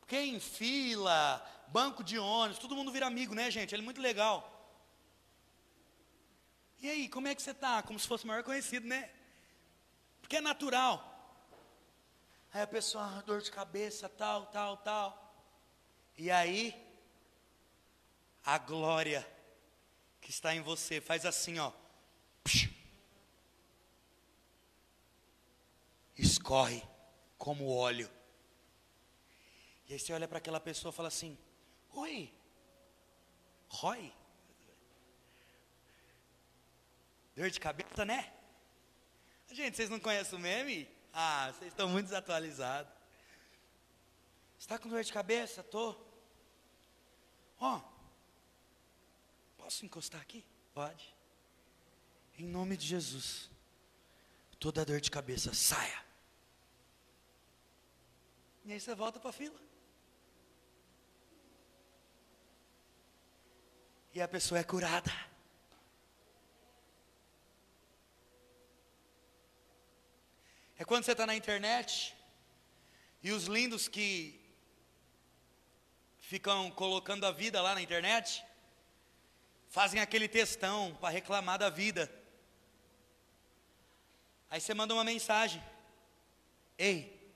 Quem 0.05 0.39
fila, 0.39 1.43
banco 1.69 2.03
de 2.03 2.19
ônibus, 2.19 2.59
todo 2.59 2.75
mundo 2.75 2.91
vira 2.91 3.07
amigo, 3.07 3.33
né, 3.33 3.49
gente? 3.49 3.73
Ele 3.73 3.81
é 3.81 3.85
muito 3.85 4.01
legal. 4.01 4.49
E 6.81 6.89
aí, 6.89 7.07
como 7.07 7.29
é 7.29 7.33
que 7.35 7.41
você 7.41 7.51
está? 7.51 7.81
Como 7.81 7.97
se 7.97 8.07
fosse 8.07 8.25
o 8.25 8.27
maior 8.27 8.43
conhecido, 8.43 8.85
né? 8.85 9.09
Porque 10.21 10.35
é 10.35 10.41
natural. 10.41 11.09
Aí 12.53 12.61
a 12.61 12.67
pessoa, 12.67 13.05
ah, 13.05 13.21
dor 13.21 13.41
de 13.41 13.49
cabeça, 13.49 14.09
tal, 14.09 14.47
tal, 14.47 14.77
tal. 14.77 15.22
E 16.17 16.29
aí, 16.29 16.75
a 18.45 18.57
glória 18.57 19.27
que 20.21 20.29
está 20.29 20.53
em 20.55 20.61
você 20.61 21.01
faz 21.01 21.25
assim, 21.25 21.59
ó. 21.59 21.71
Escorre 26.15 26.83
como 27.37 27.69
óleo. 27.69 28.09
E 29.87 29.93
aí 29.93 29.99
você 29.99 30.13
olha 30.13 30.27
para 30.27 30.37
aquela 30.37 30.59
pessoa 30.59 30.91
e 30.91 30.95
fala 30.95 31.07
assim: 31.07 31.37
Oi, 31.93 32.31
Roy. 33.67 34.13
Dor 37.35 37.49
de 37.49 37.59
cabeça, 37.59 38.05
né? 38.05 38.31
Gente, 39.51 39.75
vocês 39.75 39.89
não 39.89 39.99
conhecem 39.99 40.37
o 40.37 40.41
meme? 40.41 40.87
Ah, 41.11 41.51
vocês 41.51 41.71
estão 41.71 41.89
muito 41.89 42.05
desatualizados. 42.05 42.92
Está 44.63 44.79
com 44.79 44.87
dor 44.87 45.03
de 45.03 45.11
cabeça? 45.11 45.61
Tô. 45.61 45.93
Ó, 47.59 47.75
oh, 47.75 47.81
posso 49.57 49.85
encostar 49.85 50.21
aqui? 50.21 50.41
Pode. 50.73 51.13
Em 52.39 52.45
nome 52.45 52.77
de 52.77 52.87
Jesus, 52.87 53.49
toda 54.57 54.85
dor 54.85 55.01
de 55.01 55.11
cabeça 55.11 55.53
saia. 55.53 56.01
E 58.63 58.71
aí 58.71 58.79
você 58.79 58.95
volta 58.95 59.19
para 59.19 59.31
a 59.31 59.33
fila. 59.33 59.59
E 64.13 64.21
a 64.21 64.29
pessoa 64.29 64.61
é 64.61 64.63
curada. 64.63 65.11
É 70.77 70.85
quando 70.85 71.03
você 71.03 71.11
está 71.11 71.25
na 71.25 71.35
internet 71.35 72.15
e 73.21 73.33
os 73.33 73.47
lindos 73.47 73.89
que 73.89 74.41
ficam 76.33 76.71
colocando 76.71 77.27
a 77.27 77.31
vida 77.31 77.61
lá 77.61 77.75
na 77.75 77.81
internet 77.83 78.43
fazem 79.69 80.01
aquele 80.01 80.27
textão 80.27 80.97
para 80.99 81.09
reclamar 81.09 81.59
da 81.59 81.69
vida. 81.69 82.11
Aí 84.49 84.59
você 84.59 84.73
manda 84.73 84.95
uma 84.95 85.03
mensagem: 85.03 85.63
Ei, 86.75 87.31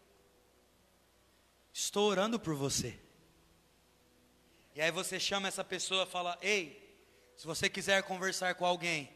estou 1.71 2.09
orando 2.09 2.39
por 2.39 2.55
você. 2.55 2.99
E 4.73 4.81
aí 4.81 4.89
você 4.89 5.19
chama 5.19 5.47
essa 5.47 5.63
pessoa 5.63 6.05
e 6.05 6.07
fala: 6.07 6.35
Ei, 6.41 6.63
se 7.37 7.45
você 7.45 7.69
quiser 7.69 8.01
conversar 8.01 8.55
com 8.55 8.65
alguém, 8.65 9.13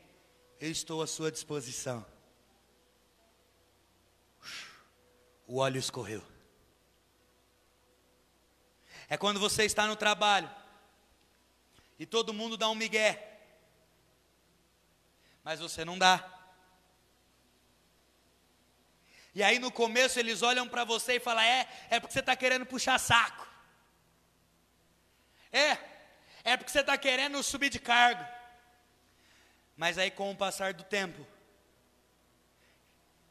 eu 0.59 0.69
estou 0.69 1.01
à 1.01 1.07
sua 1.07 1.31
disposição. 1.31 2.05
o 5.47 5.57
óleo 5.57 5.79
escorreu. 5.79 6.21
É 9.12 9.18
quando 9.18 9.41
você 9.41 9.65
está 9.65 9.86
no 9.86 9.98
trabalho 9.98 10.50
e 12.00 12.06
todo 12.06 12.34
mundo 12.34 12.56
dá 12.56 12.70
um 12.70 12.75
migué, 12.75 13.41
mas 15.44 15.60
você 15.60 15.84
não 15.84 16.00
dá. 16.00 16.25
E 19.36 19.43
aí 19.43 19.60
no 19.60 19.69
começo 19.69 20.17
eles 20.17 20.41
olham 20.41 20.65
para 20.65 20.86
você 20.86 21.17
e 21.17 21.19
falam: 21.19 21.43
é, 21.43 21.67
é 21.89 22.00
porque 22.00 22.13
você 22.13 22.21
está 22.21 22.38
querendo 22.38 22.65
puxar 22.65 22.97
saco. 22.97 23.45
É, 25.52 25.78
é 26.45 26.56
porque 26.56 26.71
você 26.71 26.80
está 26.80 26.97
querendo 26.97 27.43
subir 27.43 27.69
de 27.69 27.80
cargo. 27.80 28.26
Mas 29.76 29.97
aí 29.97 30.10
com 30.10 30.32
o 30.32 30.38
passar 30.38 30.74
do 30.74 30.86
tempo, 30.86 31.28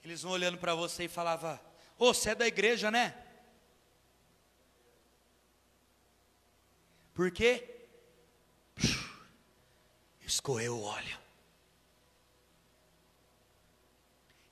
eles 0.05 0.21
vão 0.21 0.33
olhando 0.33 0.59
para 0.59 0.75
você 0.75 1.05
e 1.05 1.09
falavam: 1.09 1.59
Ô, 1.99 2.11
oh, 2.11 2.13
você 2.13 2.33
é 2.33 2.35
da 2.35 2.47
igreja, 2.47 2.91
né? 2.91 3.30
Por 7.21 7.31
quê? 7.31 7.63
Escorreu 10.27 10.79
o 10.79 10.83
óleo. 10.85 11.19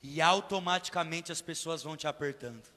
E 0.02 0.20
automaticamente 0.20 1.33
as 1.33 1.40
pessoas 1.40 1.83
vão 1.83 1.96
te 1.96 2.07
apertando. 2.07 2.68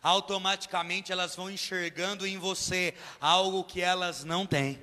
Automaticamente 0.00 1.10
elas 1.10 1.34
vão 1.34 1.50
enxergando 1.50 2.24
em 2.24 2.38
você 2.38 2.94
algo 3.20 3.64
que 3.64 3.80
elas 3.80 4.22
não 4.22 4.46
têm. 4.46 4.80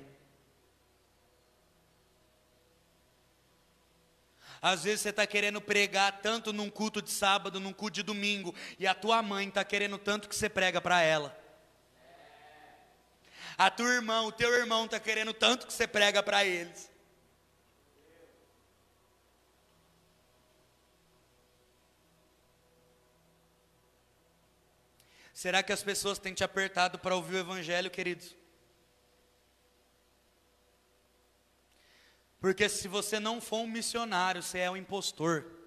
Às 4.60 4.84
vezes 4.84 5.00
você 5.00 5.08
está 5.08 5.26
querendo 5.26 5.58
pregar 5.58 6.20
tanto 6.20 6.52
num 6.52 6.68
culto 6.68 7.00
de 7.00 7.10
sábado, 7.10 7.58
num 7.58 7.72
culto 7.72 7.94
de 7.94 8.02
domingo, 8.02 8.54
e 8.78 8.86
a 8.86 8.94
tua 8.94 9.22
mãe 9.22 9.48
está 9.48 9.64
querendo 9.64 9.96
tanto 9.96 10.28
que 10.28 10.36
você 10.36 10.50
prega 10.50 10.82
para 10.82 11.00
ela. 11.00 11.47
A 13.58 13.68
tua 13.72 13.88
irmã, 13.88 14.22
o 14.22 14.30
teu 14.30 14.54
irmão 14.54 14.84
está 14.84 15.00
querendo 15.00 15.34
tanto 15.34 15.66
que 15.66 15.72
você 15.72 15.84
prega 15.84 16.22
para 16.22 16.44
eles. 16.44 16.88
Será 25.34 25.60
que 25.60 25.72
as 25.72 25.82
pessoas 25.82 26.20
têm 26.20 26.34
te 26.34 26.44
apertado 26.44 27.00
para 27.00 27.16
ouvir 27.16 27.34
o 27.34 27.38
Evangelho, 27.38 27.90
queridos? 27.90 28.36
Porque 32.40 32.68
se 32.68 32.86
você 32.86 33.18
não 33.18 33.40
for 33.40 33.58
um 33.58 33.66
missionário, 33.66 34.40
você 34.40 34.60
é 34.60 34.70
um 34.70 34.76
impostor. 34.76 35.57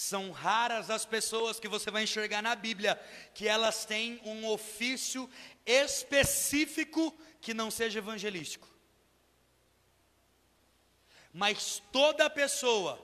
São 0.00 0.30
raras 0.30 0.88
as 0.88 1.04
pessoas 1.04 1.60
que 1.60 1.68
você 1.68 1.90
vai 1.90 2.04
enxergar 2.04 2.40
na 2.40 2.56
Bíblia 2.56 2.98
que 3.34 3.46
elas 3.46 3.84
têm 3.84 4.18
um 4.24 4.46
ofício 4.46 5.28
específico 5.66 7.14
que 7.38 7.52
não 7.52 7.70
seja 7.70 7.98
evangelístico. 7.98 8.66
Mas 11.34 11.82
toda 11.92 12.30
pessoa, 12.30 12.98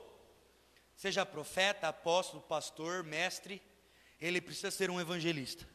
seja 0.96 1.26
profeta, 1.26 1.88
apóstolo, 1.88 2.42
pastor, 2.42 3.04
mestre, 3.04 3.60
ele 4.18 4.40
precisa 4.40 4.70
ser 4.70 4.88
um 4.88 4.98
evangelista. 4.98 5.68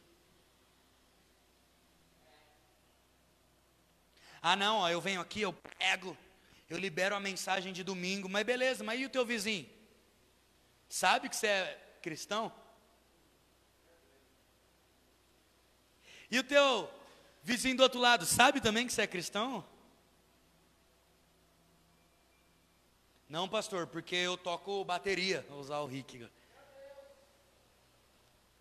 Ah, 4.42 4.56
não, 4.56 4.78
ó, 4.78 4.90
eu 4.90 5.00
venho 5.00 5.20
aqui, 5.20 5.42
eu 5.42 5.52
prego, 5.52 6.18
eu 6.68 6.76
libero 6.76 7.14
a 7.14 7.20
mensagem 7.20 7.72
de 7.72 7.84
domingo, 7.84 8.28
mas 8.28 8.44
beleza, 8.44 8.82
mas 8.82 9.00
e 9.00 9.04
o 9.04 9.08
teu 9.08 9.24
vizinho? 9.24 9.81
Sabe 10.92 11.30
que 11.30 11.34
você 11.34 11.46
é 11.46 11.96
cristão? 12.02 12.52
E 16.30 16.38
o 16.38 16.44
teu 16.44 16.86
vizinho 17.42 17.78
do 17.78 17.82
outro 17.82 17.98
lado, 17.98 18.26
sabe 18.26 18.60
também 18.60 18.86
que 18.86 18.92
você 18.92 19.00
é 19.00 19.06
cristão? 19.06 19.66
Não, 23.26 23.48
pastor, 23.48 23.86
porque 23.86 24.14
eu 24.14 24.36
toco 24.36 24.84
bateria, 24.84 25.46
vou 25.48 25.60
usar 25.60 25.78
o 25.78 25.86
Rick. 25.86 26.28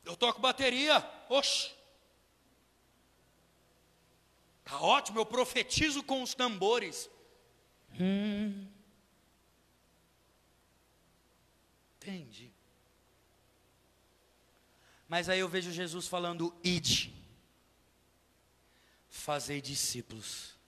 Eu 0.06 0.16
toco 0.16 0.40
bateria, 0.40 1.06
oxe. 1.28 1.74
Tá 4.64 4.80
ótimo, 4.80 5.20
eu 5.20 5.26
profetizo 5.26 6.02
com 6.02 6.24
os 6.24 6.34
tambores. 6.34 7.10
Hum. 8.00 8.71
Entendi. 12.02 12.52
Mas 15.08 15.30
aí 15.30 15.40
eu 15.40 15.48
vejo 15.48 15.72
Jesus 15.72 16.08
falando: 16.08 16.56
ide, 16.64 17.14
fazei 19.08 19.62
discípulos. 19.62 20.60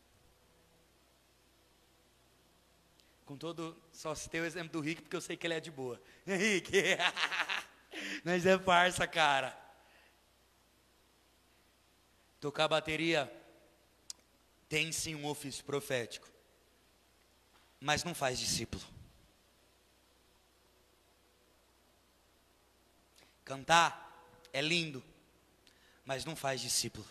Com 3.25 3.35
todo, 3.35 3.75
só 3.91 4.13
citei 4.13 4.41
o 4.41 4.45
exemplo 4.45 4.73
do 4.73 4.81
Rick, 4.81 5.01
porque 5.01 5.15
eu 5.15 5.21
sei 5.21 5.35
que 5.35 5.47
ele 5.47 5.55
é 5.55 5.59
de 5.59 5.71
boa. 5.71 5.99
Rick, 6.27 6.71
nós 8.23 8.45
é 8.45 8.59
farsa, 8.59 9.07
cara. 9.07 9.57
Tocar 12.39 12.67
bateria 12.67 13.31
tem 14.69 14.91
sim 14.91 15.15
um 15.15 15.25
ofício 15.25 15.63
profético, 15.63 16.29
mas 17.79 18.03
não 18.03 18.13
faz 18.13 18.37
discípulo. 18.37 18.92
Cantar 23.43 24.03
é 24.51 24.61
lindo, 24.61 25.03
mas 26.05 26.25
não 26.25 26.35
faz 26.35 26.61
discípulo. 26.61 27.05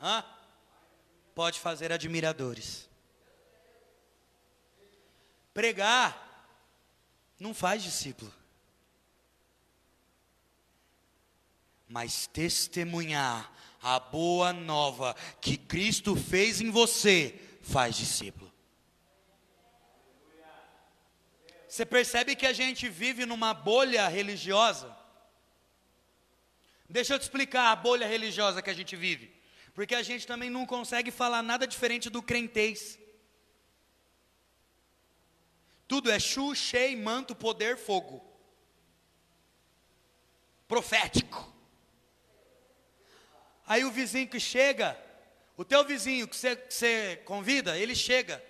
Hã? 0.00 0.24
Pode 1.34 1.60
fazer 1.60 1.92
admiradores. 1.92 2.88
Pregar 5.52 6.24
não 7.38 7.54
faz 7.54 7.82
discípulo. 7.82 8.32
Mas 11.88 12.26
testemunhar 12.26 13.52
a 13.80 14.00
boa 14.00 14.52
nova 14.52 15.14
que 15.40 15.56
Cristo 15.56 16.16
fez 16.16 16.60
em 16.60 16.70
você 16.70 17.38
faz 17.62 17.96
discípulo. 17.96 18.53
Você 21.74 21.84
percebe 21.84 22.36
que 22.36 22.46
a 22.46 22.52
gente 22.52 22.88
vive 22.88 23.26
numa 23.26 23.52
bolha 23.52 24.06
religiosa? 24.06 24.96
Deixa 26.88 27.14
eu 27.14 27.18
te 27.18 27.22
explicar 27.22 27.72
a 27.72 27.74
bolha 27.74 28.06
religiosa 28.06 28.62
que 28.62 28.70
a 28.70 28.74
gente 28.74 28.94
vive. 28.94 29.34
Porque 29.74 29.96
a 29.96 30.02
gente 30.04 30.24
também 30.24 30.48
não 30.48 30.66
consegue 30.66 31.10
falar 31.10 31.42
nada 31.42 31.66
diferente 31.66 32.08
do 32.08 32.22
crentez. 32.22 32.96
Tudo 35.88 36.12
é 36.12 36.20
chu, 36.20 36.54
chei, 36.54 36.94
manto, 36.94 37.34
poder, 37.34 37.76
fogo. 37.76 38.24
Profético. 40.68 41.52
Aí 43.66 43.84
o 43.84 43.90
vizinho 43.90 44.28
que 44.28 44.38
chega, 44.38 44.96
o 45.56 45.64
teu 45.64 45.84
vizinho 45.84 46.28
que 46.28 46.36
você, 46.36 47.16
convida, 47.24 47.76
ele 47.76 47.96
chega. 47.96 48.40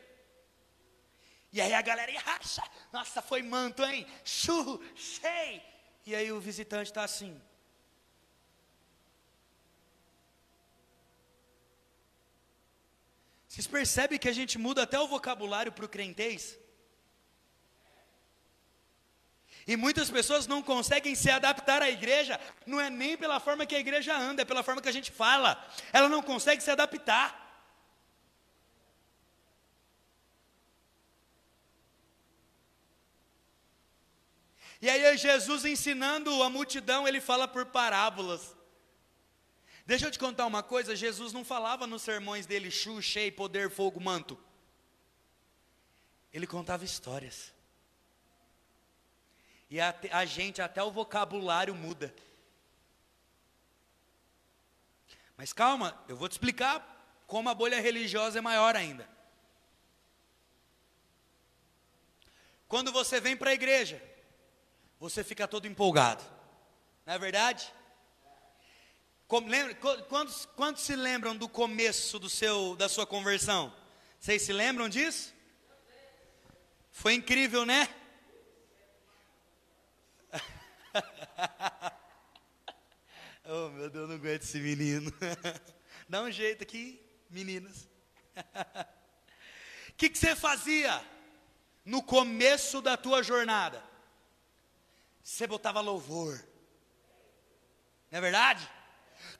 E 1.54 1.60
aí 1.60 1.72
a 1.72 1.80
galera 1.80 2.12
racha. 2.18 2.64
Nossa, 2.92 3.22
foi 3.22 3.40
manto, 3.40 3.84
hein? 3.84 4.04
Chu, 4.24 4.82
chei. 4.96 5.62
E 6.04 6.12
aí 6.12 6.32
o 6.32 6.40
visitante 6.40 6.90
está 6.90 7.04
assim. 7.04 7.40
Vocês 13.48 13.68
percebem 13.68 14.18
que 14.18 14.28
a 14.28 14.32
gente 14.32 14.58
muda 14.58 14.82
até 14.82 14.98
o 14.98 15.06
vocabulário 15.06 15.70
para 15.70 15.84
o 15.84 15.88
crentez? 15.88 16.58
E 19.64 19.76
muitas 19.76 20.10
pessoas 20.10 20.48
não 20.48 20.60
conseguem 20.60 21.14
se 21.14 21.30
adaptar 21.30 21.80
à 21.80 21.88
igreja, 21.88 22.40
não 22.66 22.80
é 22.80 22.90
nem 22.90 23.16
pela 23.16 23.38
forma 23.38 23.64
que 23.64 23.76
a 23.76 23.78
igreja 23.78 24.12
anda, 24.16 24.42
é 24.42 24.44
pela 24.44 24.64
forma 24.64 24.82
que 24.82 24.88
a 24.88 24.92
gente 24.98 25.12
fala. 25.12 25.64
Ela 25.92 26.08
não 26.08 26.20
consegue 26.20 26.64
se 26.64 26.70
adaptar. 26.72 27.43
E 34.84 34.90
aí 34.90 35.16
Jesus 35.16 35.64
ensinando 35.64 36.42
a 36.42 36.50
multidão, 36.50 37.08
ele 37.08 37.18
fala 37.18 37.48
por 37.48 37.64
parábolas. 37.64 38.54
Deixa 39.86 40.06
eu 40.06 40.10
te 40.10 40.18
contar 40.18 40.44
uma 40.44 40.62
coisa: 40.62 40.94
Jesus 40.94 41.32
não 41.32 41.42
falava 41.42 41.86
nos 41.86 42.02
sermões 42.02 42.44
dele 42.44 42.70
chu, 42.70 43.00
cheio, 43.00 43.32
poder, 43.32 43.70
fogo, 43.70 43.98
manto. 43.98 44.38
Ele 46.30 46.46
contava 46.46 46.84
histórias. 46.84 47.50
E 49.70 49.80
a, 49.80 49.94
a 50.12 50.26
gente, 50.26 50.60
até 50.60 50.82
o 50.82 50.90
vocabulário 50.90 51.74
muda. 51.74 52.14
Mas 55.34 55.50
calma, 55.50 55.98
eu 56.06 56.14
vou 56.14 56.28
te 56.28 56.32
explicar 56.32 57.24
como 57.26 57.48
a 57.48 57.54
bolha 57.54 57.80
religiosa 57.80 58.38
é 58.38 58.42
maior 58.42 58.76
ainda. 58.76 59.08
Quando 62.68 62.92
você 62.92 63.18
vem 63.18 63.34
para 63.34 63.48
a 63.48 63.54
igreja, 63.54 64.12
você 64.98 65.22
fica 65.24 65.46
todo 65.46 65.66
empolgado, 65.66 66.22
não 67.06 67.14
é 67.14 67.18
verdade? 67.18 67.72
Como, 69.26 69.48
lembra, 69.48 69.74
quantos, 69.74 70.46
quantos 70.54 70.82
se 70.82 70.94
lembram 70.94 71.36
do 71.36 71.48
começo 71.48 72.18
do 72.18 72.28
seu, 72.28 72.76
da 72.76 72.88
sua 72.88 73.06
conversão? 73.06 73.74
Vocês 74.20 74.42
se 74.42 74.52
lembram 74.52 74.88
disso? 74.88 75.34
Foi 76.92 77.14
incrível, 77.14 77.66
né? 77.66 77.88
oh, 83.44 83.68
meu 83.70 83.90
Deus, 83.90 84.08
não 84.08 84.16
aguento 84.16 84.42
esse 84.42 84.58
menino. 84.60 85.12
Dá 86.08 86.22
um 86.22 86.30
jeito 86.30 86.62
aqui, 86.62 87.00
meninas. 87.28 87.88
O 89.90 89.94
que, 89.96 90.10
que 90.10 90.18
você 90.18 90.36
fazia 90.36 91.04
no 91.84 92.02
começo 92.02 92.80
da 92.80 92.96
tua 92.96 93.22
jornada? 93.22 93.82
Você 95.24 95.46
botava 95.46 95.80
louvor. 95.80 96.46
Não 98.10 98.18
é 98.18 98.20
verdade? 98.20 98.70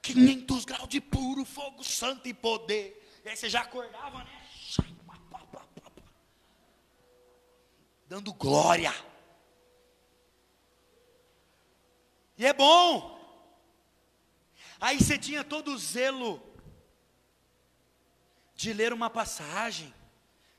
500 0.01 0.65
graus 0.65 0.89
de 0.89 0.99
puro 0.99 1.45
fogo 1.45 1.85
santo 1.85 2.27
e 2.27 2.33
poder. 2.33 3.21
E 3.23 3.29
aí 3.29 3.37
você 3.37 3.51
já 3.51 3.61
acordava, 3.61 4.25
né? 4.25 4.41
Dando 8.09 8.33
glória. 8.33 8.95
E 12.39 12.47
é 12.47 12.53
bom. 12.55 13.13
Aí 14.81 14.99
você 14.99 15.19
tinha 15.19 15.45
todo 15.45 15.73
o 15.73 15.79
zelo 15.79 16.43
de 18.55 18.73
ler 18.73 18.93
uma 18.93 19.11
passagem. 19.11 19.95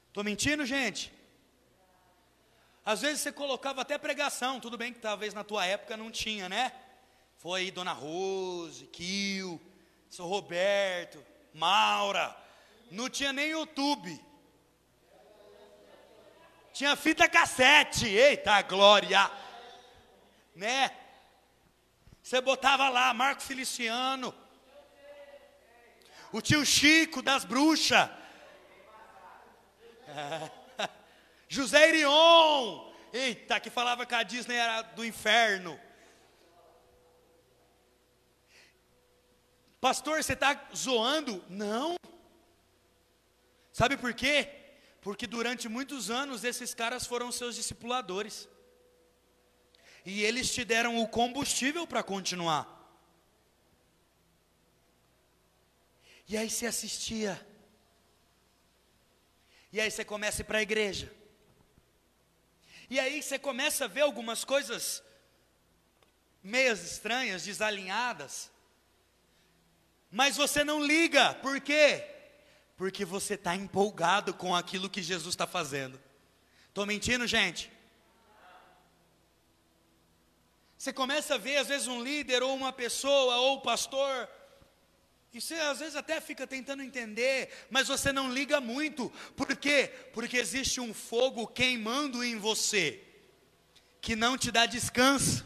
Estou 0.07 0.23
mentindo, 0.23 0.65
gente? 0.65 1.14
Às 2.85 3.01
vezes 3.01 3.21
você 3.21 3.31
colocava 3.31 3.81
até 3.81 3.97
pregação, 3.97 4.59
tudo 4.59 4.77
bem 4.77 4.93
que 4.93 4.99
talvez 4.99 5.33
na 5.33 5.43
tua 5.43 5.65
época 5.65 5.97
não 5.97 6.11
tinha, 6.11 6.47
né? 6.47 6.71
Foi 7.37 7.61
aí 7.61 7.71
Dona 7.71 7.93
Rose, 7.93 8.85
Kio, 8.87 9.59
São 10.07 10.27
Roberto, 10.27 11.25
Maura. 11.51 12.35
Não 12.91 13.09
tinha 13.09 13.33
nem 13.33 13.49
YouTube. 13.49 14.23
Tinha 16.73 16.95
fita 16.95 17.27
cassete. 17.27 18.07
Eita 18.07 18.61
glória! 18.61 19.31
Né? 20.55 20.91
Você 22.21 22.39
botava 22.39 22.89
lá 22.89 23.13
Marco 23.13 23.41
Feliciano. 23.41 24.33
O 26.31 26.41
tio 26.41 26.65
Chico 26.65 27.21
das 27.21 27.45
bruxas. 27.45 28.09
José 31.47 31.89
Irion. 31.89 32.91
Eita, 33.13 33.59
que 33.59 33.69
falava 33.69 34.05
que 34.05 34.13
a 34.13 34.23
Disney 34.23 34.57
era 34.57 34.81
do 34.81 35.05
inferno. 35.05 35.79
Pastor, 39.79 40.23
você 40.23 40.33
está 40.33 40.69
zoando? 40.75 41.43
Não. 41.47 41.95
Sabe 43.71 43.95
por 43.97 44.13
quê? 44.13 44.49
Porque 44.99 45.27
durante 45.27 45.69
muitos 45.69 46.09
anos 46.09 46.43
esses 46.43 46.73
caras 46.73 47.05
foram 47.05 47.31
seus 47.31 47.55
discipuladores. 47.55 48.49
E 50.03 50.23
eles 50.23 50.53
te 50.53 50.65
deram 50.65 50.97
o 50.99 51.07
combustível 51.07 51.85
para 51.85 52.03
continuar. 52.03 52.71
E 56.27 56.35
aí 56.35 56.49
você 56.49 56.65
assistia. 56.65 57.39
E 59.71 59.79
aí 59.79 59.91
você 59.91 60.03
começa 60.03 60.43
para 60.43 60.57
a 60.57 60.61
igreja. 60.61 61.13
E 62.89 62.99
aí 62.99 63.21
você 63.21 63.39
começa 63.39 63.85
a 63.85 63.87
ver 63.87 64.01
algumas 64.01 64.43
coisas 64.43 65.03
meias 66.43 66.83
estranhas, 66.83 67.43
desalinhadas. 67.43 68.51
Mas 70.11 70.37
você 70.37 70.63
não 70.63 70.85
liga, 70.85 71.33
por 71.35 71.59
quê? 71.59 72.07
Porque 72.77 73.03
você 73.03 73.33
está 73.33 73.55
empolgado 73.55 74.33
com 74.33 74.55
aquilo 74.55 74.89
que 74.89 75.01
Jesus 75.01 75.33
está 75.33 75.47
fazendo. 75.47 75.99
Estou 76.67 76.85
mentindo, 76.85 77.25
gente? 77.25 77.71
Você 80.77 80.93
começa 80.93 81.35
a 81.35 81.37
ver, 81.37 81.57
às 81.57 81.67
vezes, 81.67 81.87
um 81.87 82.03
líder, 82.03 82.43
ou 82.43 82.53
uma 82.55 82.71
pessoa, 82.71 83.37
ou 83.37 83.57
o 83.57 83.61
pastor, 83.61 84.29
e 85.35 85.41
você 85.41 85.55
às 85.55 85.79
vezes 85.79 85.97
até 85.97 86.21
fica 86.21 86.47
tentando 86.47 86.81
entender, 86.81 87.51
mas 87.69 87.89
você 87.89 88.13
não 88.13 88.31
liga 88.31 88.61
muito. 88.61 89.11
Por 89.35 89.53
quê? 89.57 89.91
Porque 90.13 90.37
existe 90.37 90.79
um 90.79 90.93
fogo 90.93 91.45
queimando 91.45 92.23
em 92.23 92.37
você, 92.37 93.03
que 93.99 94.15
não 94.15 94.37
te 94.37 94.49
dá 94.49 94.65
descanso. 94.65 95.45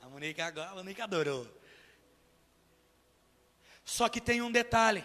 A 0.00 0.08
Monique 0.08 0.40
agora, 0.40 0.70
a 0.70 1.04
adorou. 1.04 1.48
Só 3.84 4.08
que 4.08 4.20
tem 4.20 4.40
um 4.40 4.52
detalhe. 4.52 5.04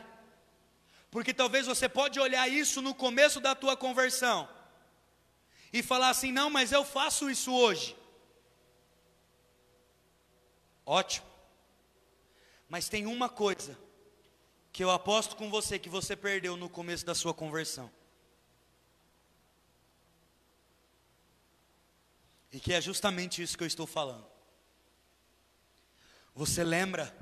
Porque 1.10 1.34
talvez 1.34 1.66
você 1.66 1.90
pode 1.90 2.20
olhar 2.20 2.48
isso 2.48 2.84
no 2.84 2.94
começo 2.94 3.40
da 3.40 3.56
tua 3.56 3.76
conversão 3.76 4.48
e 5.72 5.82
falar 5.82 6.10
assim: 6.10 6.32
"Não, 6.32 6.52
mas 6.52 6.72
eu 6.72 6.86
faço 6.86 7.32
isso 7.32 7.52
hoje". 7.52 7.98
Ótimo. 10.86 11.33
Mas 12.74 12.90
tem 12.90 13.06
uma 13.06 13.30
coisa 13.30 13.78
que 14.72 14.84
eu 14.84 14.90
aposto 14.90 15.36
com 15.36 15.48
você 15.48 15.78
que 15.78 15.90
você 15.90 16.16
perdeu 16.16 16.58
no 16.58 16.68
começo 16.68 17.06
da 17.06 17.14
sua 17.14 17.32
conversão. 17.32 17.88
E 22.52 22.60
que 22.60 22.74
é 22.74 22.82
justamente 22.82 23.44
isso 23.44 23.56
que 23.56 23.64
eu 23.64 23.68
estou 23.68 23.86
falando. 23.86 24.26
Você 26.34 26.64
lembra 26.64 27.16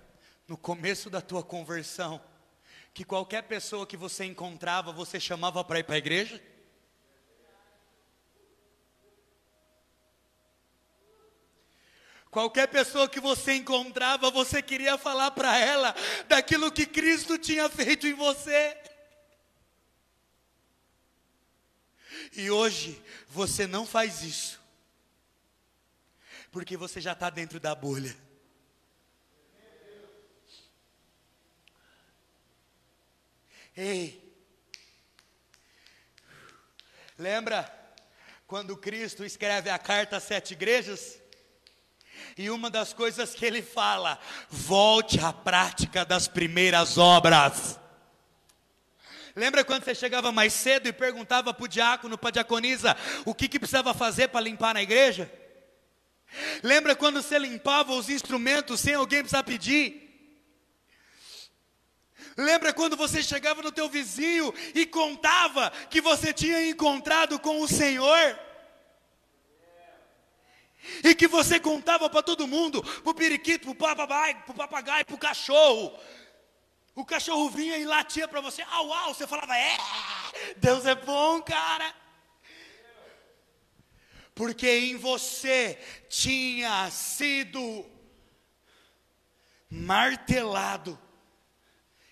no 0.47 0.55
começo 0.55 1.09
da 1.09 1.19
tua 1.19 1.43
conversão 1.43 2.23
que 2.93 3.03
qualquer 3.03 3.41
pessoa 3.41 3.85
que 3.85 3.97
você 3.97 4.23
encontrava, 4.23 4.93
você 4.93 5.19
chamava 5.19 5.61
para 5.65 5.79
ir 5.79 5.83
para 5.83 5.95
a 5.95 5.97
igreja? 5.97 6.41
Qualquer 12.31 12.67
pessoa 12.69 13.09
que 13.09 13.19
você 13.19 13.55
encontrava, 13.55 14.31
você 14.31 14.61
queria 14.61 14.97
falar 14.97 15.31
para 15.31 15.57
ela 15.57 15.93
daquilo 16.29 16.71
que 16.71 16.85
Cristo 16.85 17.37
tinha 17.37 17.67
feito 17.67 18.07
em 18.07 18.13
você. 18.13 18.77
E 22.33 22.49
hoje 22.49 23.03
você 23.27 23.67
não 23.67 23.85
faz 23.85 24.23
isso, 24.23 24.61
porque 26.53 26.77
você 26.77 27.01
já 27.01 27.11
está 27.11 27.29
dentro 27.29 27.59
da 27.59 27.75
bolha. 27.75 28.15
Ei, 33.75 34.33
lembra 37.17 37.69
quando 38.47 38.77
Cristo 38.77 39.25
escreve 39.25 39.69
a 39.69 39.77
carta 39.77 40.15
às 40.15 40.23
sete 40.23 40.53
igrejas? 40.53 41.20
E 42.37 42.49
uma 42.49 42.69
das 42.69 42.93
coisas 42.93 43.33
que 43.33 43.45
ele 43.45 43.61
fala, 43.61 44.19
volte 44.49 45.19
à 45.19 45.33
prática 45.33 46.05
das 46.05 46.27
primeiras 46.27 46.97
obras. 46.97 47.79
Lembra 49.35 49.63
quando 49.63 49.83
você 49.83 49.95
chegava 49.95 50.31
mais 50.31 50.53
cedo 50.53 50.87
e 50.87 50.93
perguntava 50.93 51.53
para 51.53 51.63
o 51.63 51.67
diácono, 51.67 52.17
para 52.17 52.29
a 52.29 52.33
diaconisa, 52.33 52.97
o 53.25 53.33
que, 53.33 53.47
que 53.47 53.59
precisava 53.59 53.93
fazer 53.93 54.27
para 54.27 54.41
limpar 54.41 54.73
na 54.73 54.81
igreja? 54.81 55.31
Lembra 56.63 56.95
quando 56.95 57.21
você 57.21 57.37
limpava 57.37 57.93
os 57.93 58.09
instrumentos 58.09 58.79
sem 58.79 58.93
alguém 58.93 59.19
precisar 59.19 59.43
pedir? 59.43 60.09
Lembra 62.37 62.73
quando 62.73 62.95
você 62.95 63.21
chegava 63.21 63.61
no 63.61 63.71
teu 63.71 63.89
vizinho 63.89 64.53
e 64.73 64.85
contava 64.85 65.71
que 65.89 66.01
você 66.01 66.33
tinha 66.33 66.69
encontrado 66.69 67.39
com 67.39 67.61
o 67.61 67.67
Senhor? 67.67 68.39
E 71.03 71.13
que 71.13 71.27
você 71.27 71.59
contava 71.59 72.09
para 72.09 72.23
todo 72.23 72.47
mundo, 72.47 72.81
para 72.81 73.11
o 73.11 73.13
periquito, 73.13 73.73
para 73.75 73.93
o 73.93 74.55
papagaio, 74.55 75.05
para 75.05 75.15
o 75.15 75.19
cachorro. 75.19 75.97
O 76.95 77.05
cachorro 77.05 77.49
vinha 77.49 77.77
e 77.77 77.85
latia 77.85 78.27
para 78.27 78.41
você, 78.41 78.61
au, 78.63 78.91
au, 78.91 79.13
você 79.13 79.25
falava, 79.25 79.55
é, 79.57 79.77
Deus 80.57 80.85
é 80.85 80.95
bom, 80.95 81.41
cara. 81.41 81.95
Porque 84.35 84.69
em 84.69 84.97
você 84.97 85.79
tinha 86.09 86.89
sido 86.89 87.85
martelado, 89.69 90.99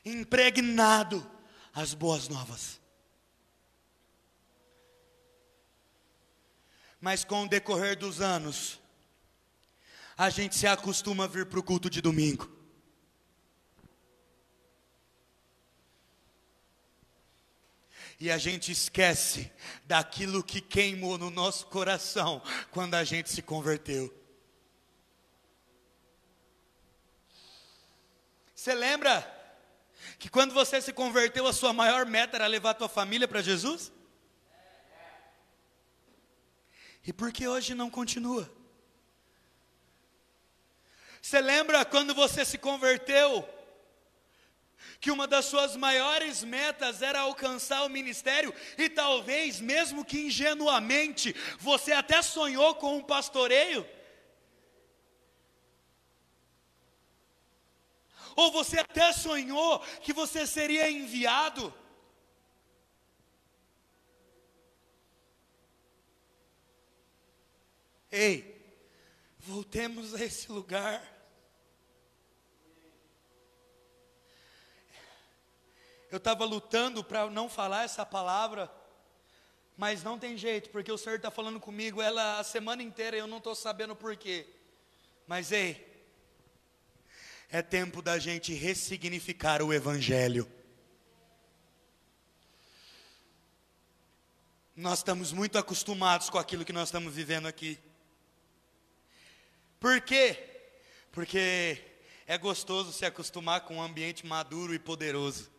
impregnado 0.05 1.29
as 1.73 1.93
boas 1.93 2.29
novas. 2.29 2.78
Mas 6.99 7.23
com 7.23 7.43
o 7.43 7.49
decorrer 7.49 7.97
dos 7.97 8.19
anos, 8.19 8.79
a 10.17 10.29
gente 10.29 10.55
se 10.55 10.67
acostuma 10.67 11.23
a 11.23 11.27
vir 11.27 11.45
para 11.45 11.59
o 11.59 11.63
culto 11.63 11.89
de 11.89 12.01
domingo. 12.01 12.59
E 18.19 18.29
a 18.29 18.37
gente 18.37 18.69
esquece 18.69 19.49
daquilo 19.85 20.43
que 20.43 20.59
queimou 20.59 21.17
no 21.17 21.29
nosso 21.29 21.67
coração 21.67 22.41
quando 22.69 22.95
a 22.95 23.03
gente 23.05 23.31
se 23.31 23.41
converteu. 23.41 24.13
Você 28.53 28.73
lembra 28.73 29.25
que 30.17 30.29
quando 30.29 30.53
você 30.53 30.81
se 30.81 30.91
converteu, 30.91 31.47
a 31.47 31.53
sua 31.53 31.71
maior 31.71 32.05
meta 32.05 32.35
era 32.35 32.45
levar 32.45 32.71
a 32.71 32.73
tua 32.73 32.89
família 32.89 33.25
para 33.25 33.41
Jesus? 33.41 33.89
E 37.09 37.13
por 37.19 37.31
que 37.31 37.47
hoje 37.47 37.73
não 37.73 37.89
continua? 37.89 38.47
Você 41.19 41.41
lembra 41.41 41.83
quando 41.83 42.13
você 42.13 42.45
se 42.45 42.55
converteu? 42.55 43.49
Que 44.99 45.09
uma 45.09 45.25
das 45.25 45.45
suas 45.45 45.75
maiores 45.75 46.43
metas 46.43 47.01
era 47.01 47.21
alcançar 47.21 47.83
o 47.83 47.89
ministério, 47.89 48.53
e 48.77 48.87
talvez, 48.87 49.59
mesmo 49.59 50.05
que 50.05 50.27
ingenuamente, 50.27 51.35
você 51.57 51.93
até 51.93 52.21
sonhou 52.21 52.75
com 52.75 52.97
um 52.97 53.03
pastoreio? 53.03 53.83
Ou 58.35 58.51
você 58.51 58.81
até 58.81 59.11
sonhou 59.13 59.79
que 60.03 60.13
você 60.13 60.45
seria 60.45 60.91
enviado? 60.91 61.73
Ei, 68.11 68.59
voltemos 69.37 70.15
a 70.15 70.23
esse 70.23 70.51
lugar. 70.51 71.01
Eu 76.09 76.17
estava 76.17 76.43
lutando 76.43 77.03
para 77.03 77.29
não 77.29 77.47
falar 77.47 77.83
essa 77.83 78.03
palavra, 78.03 78.71
mas 79.77 80.01
não 80.01 80.17
tem 80.17 80.35
jeito, 80.35 80.71
porque 80.71 80.91
o 80.91 80.97
Senhor 80.97 81.17
está 81.17 81.29
falando 81.29 81.59
comigo 81.59 82.01
ela 82.01 82.39
a 82.39 82.43
semana 82.43 82.81
inteira 82.81 83.15
e 83.15 83.19
eu 83.19 83.27
não 83.27 83.37
estou 83.37 83.53
sabendo 83.53 83.95
porquê. 83.95 84.47
Mas 85.27 85.51
ei, 85.51 85.87
é 87.47 87.61
tempo 87.61 88.01
da 88.01 88.17
gente 88.17 88.53
ressignificar 88.53 89.61
o 89.61 89.71
Evangelho. 89.71 90.51
Nós 94.75 94.99
estamos 94.99 95.31
muito 95.31 95.59
acostumados 95.59 96.29
com 96.29 96.39
aquilo 96.39 96.65
que 96.65 96.73
nós 96.73 96.87
estamos 96.87 97.13
vivendo 97.13 97.47
aqui. 97.47 97.77
Por 99.79 100.01
quê? 100.01 100.37
Porque 101.11 101.81
é 102.27 102.37
gostoso 102.37 102.91
se 102.91 103.05
acostumar 103.05 103.61
com 103.61 103.77
um 103.77 103.81
ambiente 103.81 104.25
maduro 104.25 104.73
e 104.73 104.79
poderoso. 104.79 105.49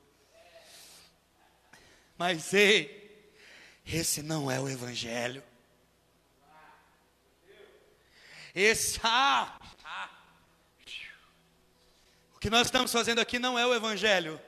Mas 2.19 2.53
ei, 2.53 3.33
esse 3.85 4.23
não 4.23 4.51
é 4.51 4.61
o 4.61 4.69
Evangelho. 4.69 5.43
Esse, 8.55 9.01
ah, 9.03 9.59
o 12.35 12.39
que 12.39 12.51
nós 12.51 12.67
estamos 12.67 12.93
fazendo 12.93 13.21
aqui 13.21 13.39
não 13.39 13.59
é 13.59 13.67
o 13.67 13.75
Evangelho. 13.75 14.41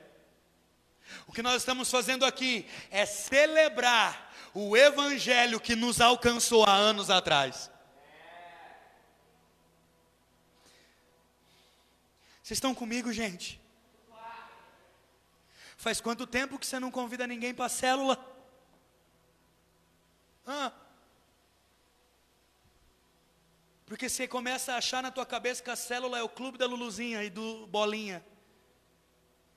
O 1.25 1.33
que 1.33 1.41
nós 1.41 1.61
estamos 1.61 1.89
fazendo 1.89 2.25
aqui 2.25 2.67
é 2.91 3.05
celebrar 3.05 4.33
o 4.53 4.77
Evangelho 4.77 5.59
que 5.59 5.75
nos 5.75 5.99
alcançou 5.99 6.63
há 6.65 6.73
anos 6.73 7.09
atrás. 7.09 7.71
Vocês 12.43 12.57
estão 12.57 12.75
comigo, 12.75 13.11
gente? 13.13 13.59
Faz 15.77 16.01
quanto 16.01 16.27
tempo 16.27 16.59
que 16.59 16.67
você 16.67 16.77
não 16.77 16.91
convida 16.91 17.25
ninguém 17.25 17.53
para 17.53 17.65
a 17.65 17.69
célula? 17.69 18.17
Ah. 20.45 20.73
Porque 23.85 24.09
você 24.09 24.27
começa 24.27 24.73
a 24.73 24.77
achar 24.77 25.01
na 25.01 25.09
tua 25.09 25.25
cabeça 25.25 25.63
que 25.63 25.69
a 25.69 25.75
célula 25.77 26.19
é 26.19 26.23
o 26.23 26.27
clube 26.27 26.57
da 26.57 26.65
Luluzinha 26.65 27.23
e 27.23 27.29
do 27.29 27.65
Bolinha. 27.67 28.23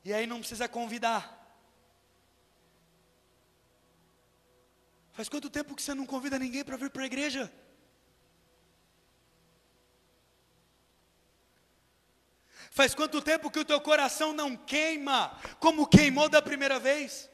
E 0.04 0.14
aí 0.14 0.24
não 0.24 0.38
precisa 0.38 0.68
convidar. 0.68 1.32
Faz 5.12 5.28
quanto 5.28 5.50
tempo 5.50 5.74
que 5.74 5.82
você 5.82 5.92
não 5.92 6.06
convida 6.06 6.38
ninguém 6.38 6.64
para 6.64 6.76
vir 6.76 6.90
para 6.90 7.02
a 7.02 7.06
igreja? 7.06 7.52
Faz 12.76 12.94
quanto 12.94 13.22
tempo 13.22 13.50
que 13.50 13.58
o 13.58 13.64
teu 13.64 13.80
coração 13.80 14.34
não 14.34 14.54
queima 14.54 15.34
como 15.58 15.86
queimou 15.86 16.28
da 16.28 16.42
primeira 16.42 16.78
vez? 16.78 17.30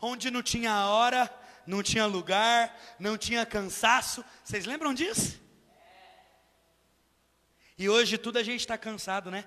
Onde 0.00 0.30
não 0.30 0.40
tinha 0.40 0.86
hora, 0.86 1.28
não 1.66 1.82
tinha 1.82 2.06
lugar, 2.06 2.80
não 2.96 3.18
tinha 3.18 3.44
cansaço. 3.44 4.24
Vocês 4.44 4.66
lembram 4.66 4.94
disso? 4.94 5.42
E 7.76 7.88
hoje 7.88 8.16
tudo 8.18 8.38
a 8.38 8.44
gente 8.44 8.60
está 8.60 8.78
cansado, 8.78 9.28
né? 9.28 9.44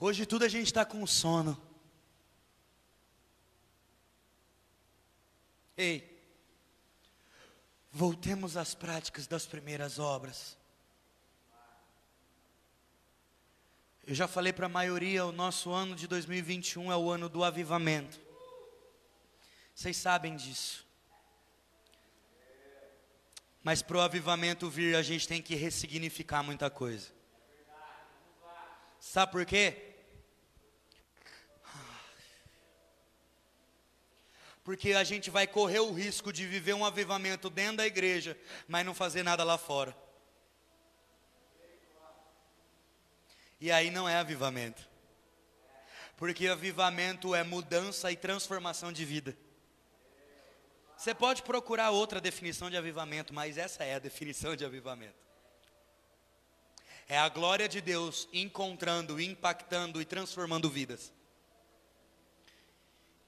Hoje 0.00 0.26
tudo 0.26 0.44
a 0.44 0.48
gente 0.48 0.66
está 0.66 0.84
com 0.84 1.06
sono. 1.06 1.56
Ei, 5.76 6.17
Voltemos 7.98 8.56
às 8.56 8.76
práticas 8.76 9.26
das 9.26 9.44
primeiras 9.44 9.98
obras. 9.98 10.56
Eu 14.06 14.14
já 14.14 14.28
falei 14.28 14.52
para 14.52 14.66
a 14.66 14.68
maioria, 14.68 15.26
o 15.26 15.32
nosso 15.32 15.72
ano 15.72 15.96
de 15.96 16.06
2021 16.06 16.92
é 16.92 16.96
o 16.96 17.10
ano 17.10 17.28
do 17.28 17.42
avivamento. 17.42 18.20
Vocês 19.74 19.96
sabem 19.96 20.36
disso. 20.36 20.86
Mas 23.64 23.82
para 23.82 23.96
o 23.96 24.00
avivamento 24.00 24.70
vir, 24.70 24.94
a 24.94 25.02
gente 25.02 25.26
tem 25.26 25.42
que 25.42 25.56
ressignificar 25.56 26.44
muita 26.44 26.70
coisa. 26.70 27.08
Sabe 29.00 29.32
por 29.32 29.44
quê? 29.44 29.87
Porque 34.68 34.92
a 34.92 35.02
gente 35.02 35.30
vai 35.30 35.46
correr 35.46 35.78
o 35.78 35.94
risco 35.94 36.30
de 36.30 36.46
viver 36.46 36.74
um 36.74 36.84
avivamento 36.84 37.48
dentro 37.48 37.78
da 37.78 37.86
igreja, 37.86 38.36
mas 38.66 38.84
não 38.84 38.92
fazer 38.92 39.22
nada 39.22 39.42
lá 39.42 39.56
fora. 39.56 39.96
E 43.58 43.72
aí 43.72 43.88
não 43.90 44.06
é 44.06 44.16
avivamento. 44.16 44.86
Porque 46.18 46.46
avivamento 46.46 47.34
é 47.34 47.42
mudança 47.42 48.12
e 48.12 48.16
transformação 48.16 48.92
de 48.92 49.06
vida. 49.06 49.34
Você 50.98 51.14
pode 51.14 51.44
procurar 51.44 51.88
outra 51.88 52.20
definição 52.20 52.68
de 52.68 52.76
avivamento, 52.76 53.32
mas 53.32 53.56
essa 53.56 53.84
é 53.84 53.94
a 53.94 53.98
definição 53.98 54.54
de 54.54 54.66
avivamento. 54.66 55.16
É 57.08 57.16
a 57.16 57.30
glória 57.30 57.70
de 57.70 57.80
Deus 57.80 58.28
encontrando, 58.34 59.18
impactando 59.18 60.02
e 60.02 60.04
transformando 60.04 60.68
vidas. 60.68 61.10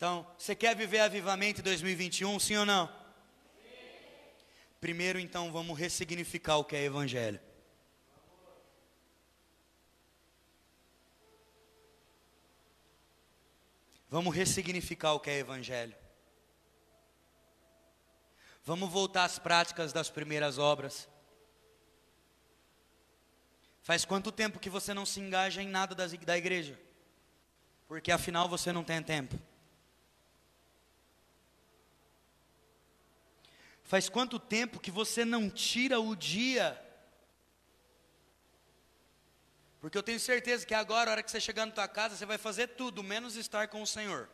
Então, 0.01 0.27
você 0.39 0.57
quer 0.57 0.75
viver 0.75 1.01
avivamento 1.01 1.61
em 1.61 1.63
2021, 1.63 2.41
sim 2.41 2.57
ou 2.57 2.65
não? 2.65 2.87
Sim. 2.87 2.93
Primeiro, 4.81 5.19
então, 5.21 5.53
vamos 5.53 5.79
ressignificar 5.79 6.57
o 6.57 6.65
que 6.65 6.75
é 6.75 6.85
evangelho. 6.85 7.39
Vamos 14.09 14.35
ressignificar 14.35 15.13
o 15.13 15.21
que 15.21 15.29
é 15.29 15.37
evangelho. 15.37 15.95
Vamos 18.65 18.91
voltar 18.91 19.25
às 19.25 19.39
práticas 19.39 19.93
das 19.93 20.09
primeiras 20.09 20.57
obras. 20.57 21.07
Faz 23.83 24.07
quanto 24.07 24.33
tempo 24.33 24.61
que 24.61 24.71
você 24.71 24.95
não 24.95 25.05
se 25.05 25.21
engaja 25.21 25.61
em 25.61 25.69
nada 25.69 25.95
da 25.95 26.39
igreja? 26.39 26.81
Porque 27.87 28.11
afinal 28.11 28.49
você 28.49 28.73
não 28.73 28.83
tem 28.83 29.03
tempo. 29.03 29.39
Faz 33.91 34.09
quanto 34.09 34.39
tempo 34.39 34.79
que 34.79 34.89
você 34.89 35.25
não 35.25 35.51
tira 35.51 35.99
o 35.99 36.15
dia? 36.15 36.81
Porque 39.81 39.99
eu 39.99 40.03
tenho 40.05 40.21
certeza 40.21 40.65
que 40.65 40.73
agora, 40.73 41.11
a 41.11 41.13
hora 41.15 41.23
que 41.25 41.31
você 41.31 41.41
chegar 41.41 41.67
na 41.67 41.73
tua 41.73 41.89
casa, 41.89 42.15
você 42.15 42.25
vai 42.25 42.39
fazer 42.39 42.69
tudo, 42.69 43.03
menos 43.03 43.35
estar 43.35 43.67
com 43.67 43.83
o 43.83 43.87
Senhor. 43.89 44.29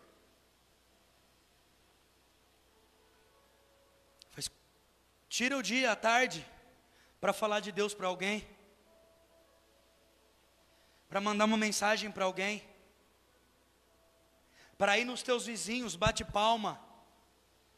Tira 5.31 5.57
o 5.57 5.63
dia, 5.63 5.91
a 5.91 5.97
tarde, 5.97 6.47
para 7.19 7.33
falar 7.33 7.61
de 7.61 7.73
Deus 7.73 7.95
para 7.95 8.09
alguém, 8.09 8.47
para 11.09 11.19
mandar 11.19 11.47
uma 11.47 11.57
mensagem 11.57 12.11
para 12.11 12.27
alguém, 12.27 12.63
para 14.77 14.99
ir 14.99 15.07
nos 15.07 15.23
teus 15.23 15.47
vizinhos, 15.47 15.97
bate 15.97 16.23
palma, 16.27 16.79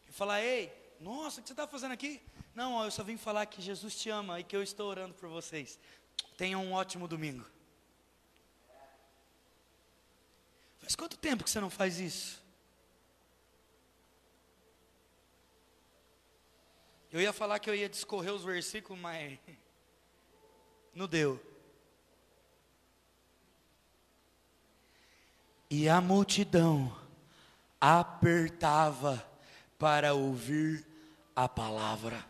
e 0.08 0.12
falar: 0.12 0.42
Ei, 0.42 0.77
nossa, 1.00 1.40
o 1.40 1.42
que 1.42 1.48
você 1.48 1.52
está 1.52 1.66
fazendo 1.66 1.92
aqui? 1.92 2.20
Não, 2.54 2.74
ó, 2.74 2.84
eu 2.84 2.90
só 2.90 3.04
vim 3.04 3.16
falar 3.16 3.46
que 3.46 3.62
Jesus 3.62 3.94
te 3.94 4.10
ama 4.10 4.40
e 4.40 4.44
que 4.44 4.56
eu 4.56 4.62
estou 4.62 4.88
orando 4.88 5.14
por 5.14 5.28
vocês. 5.28 5.78
Tenham 6.36 6.64
um 6.64 6.72
ótimo 6.72 7.06
domingo. 7.06 7.44
Faz 10.80 10.96
quanto 10.96 11.16
tempo 11.18 11.44
que 11.44 11.50
você 11.50 11.60
não 11.60 11.70
faz 11.70 12.00
isso? 12.00 12.42
Eu 17.12 17.20
ia 17.20 17.32
falar 17.32 17.58
que 17.58 17.70
eu 17.70 17.74
ia 17.74 17.88
discorrer 17.88 18.32
os 18.32 18.42
versículos, 18.42 19.00
mas 19.00 19.38
não 20.94 21.06
deu. 21.06 21.40
E 25.70 25.88
a 25.88 26.00
multidão 26.00 26.96
apertava 27.80 29.24
para 29.78 30.12
ouvir 30.12 30.87
a 31.38 31.48
palavra. 31.48 32.27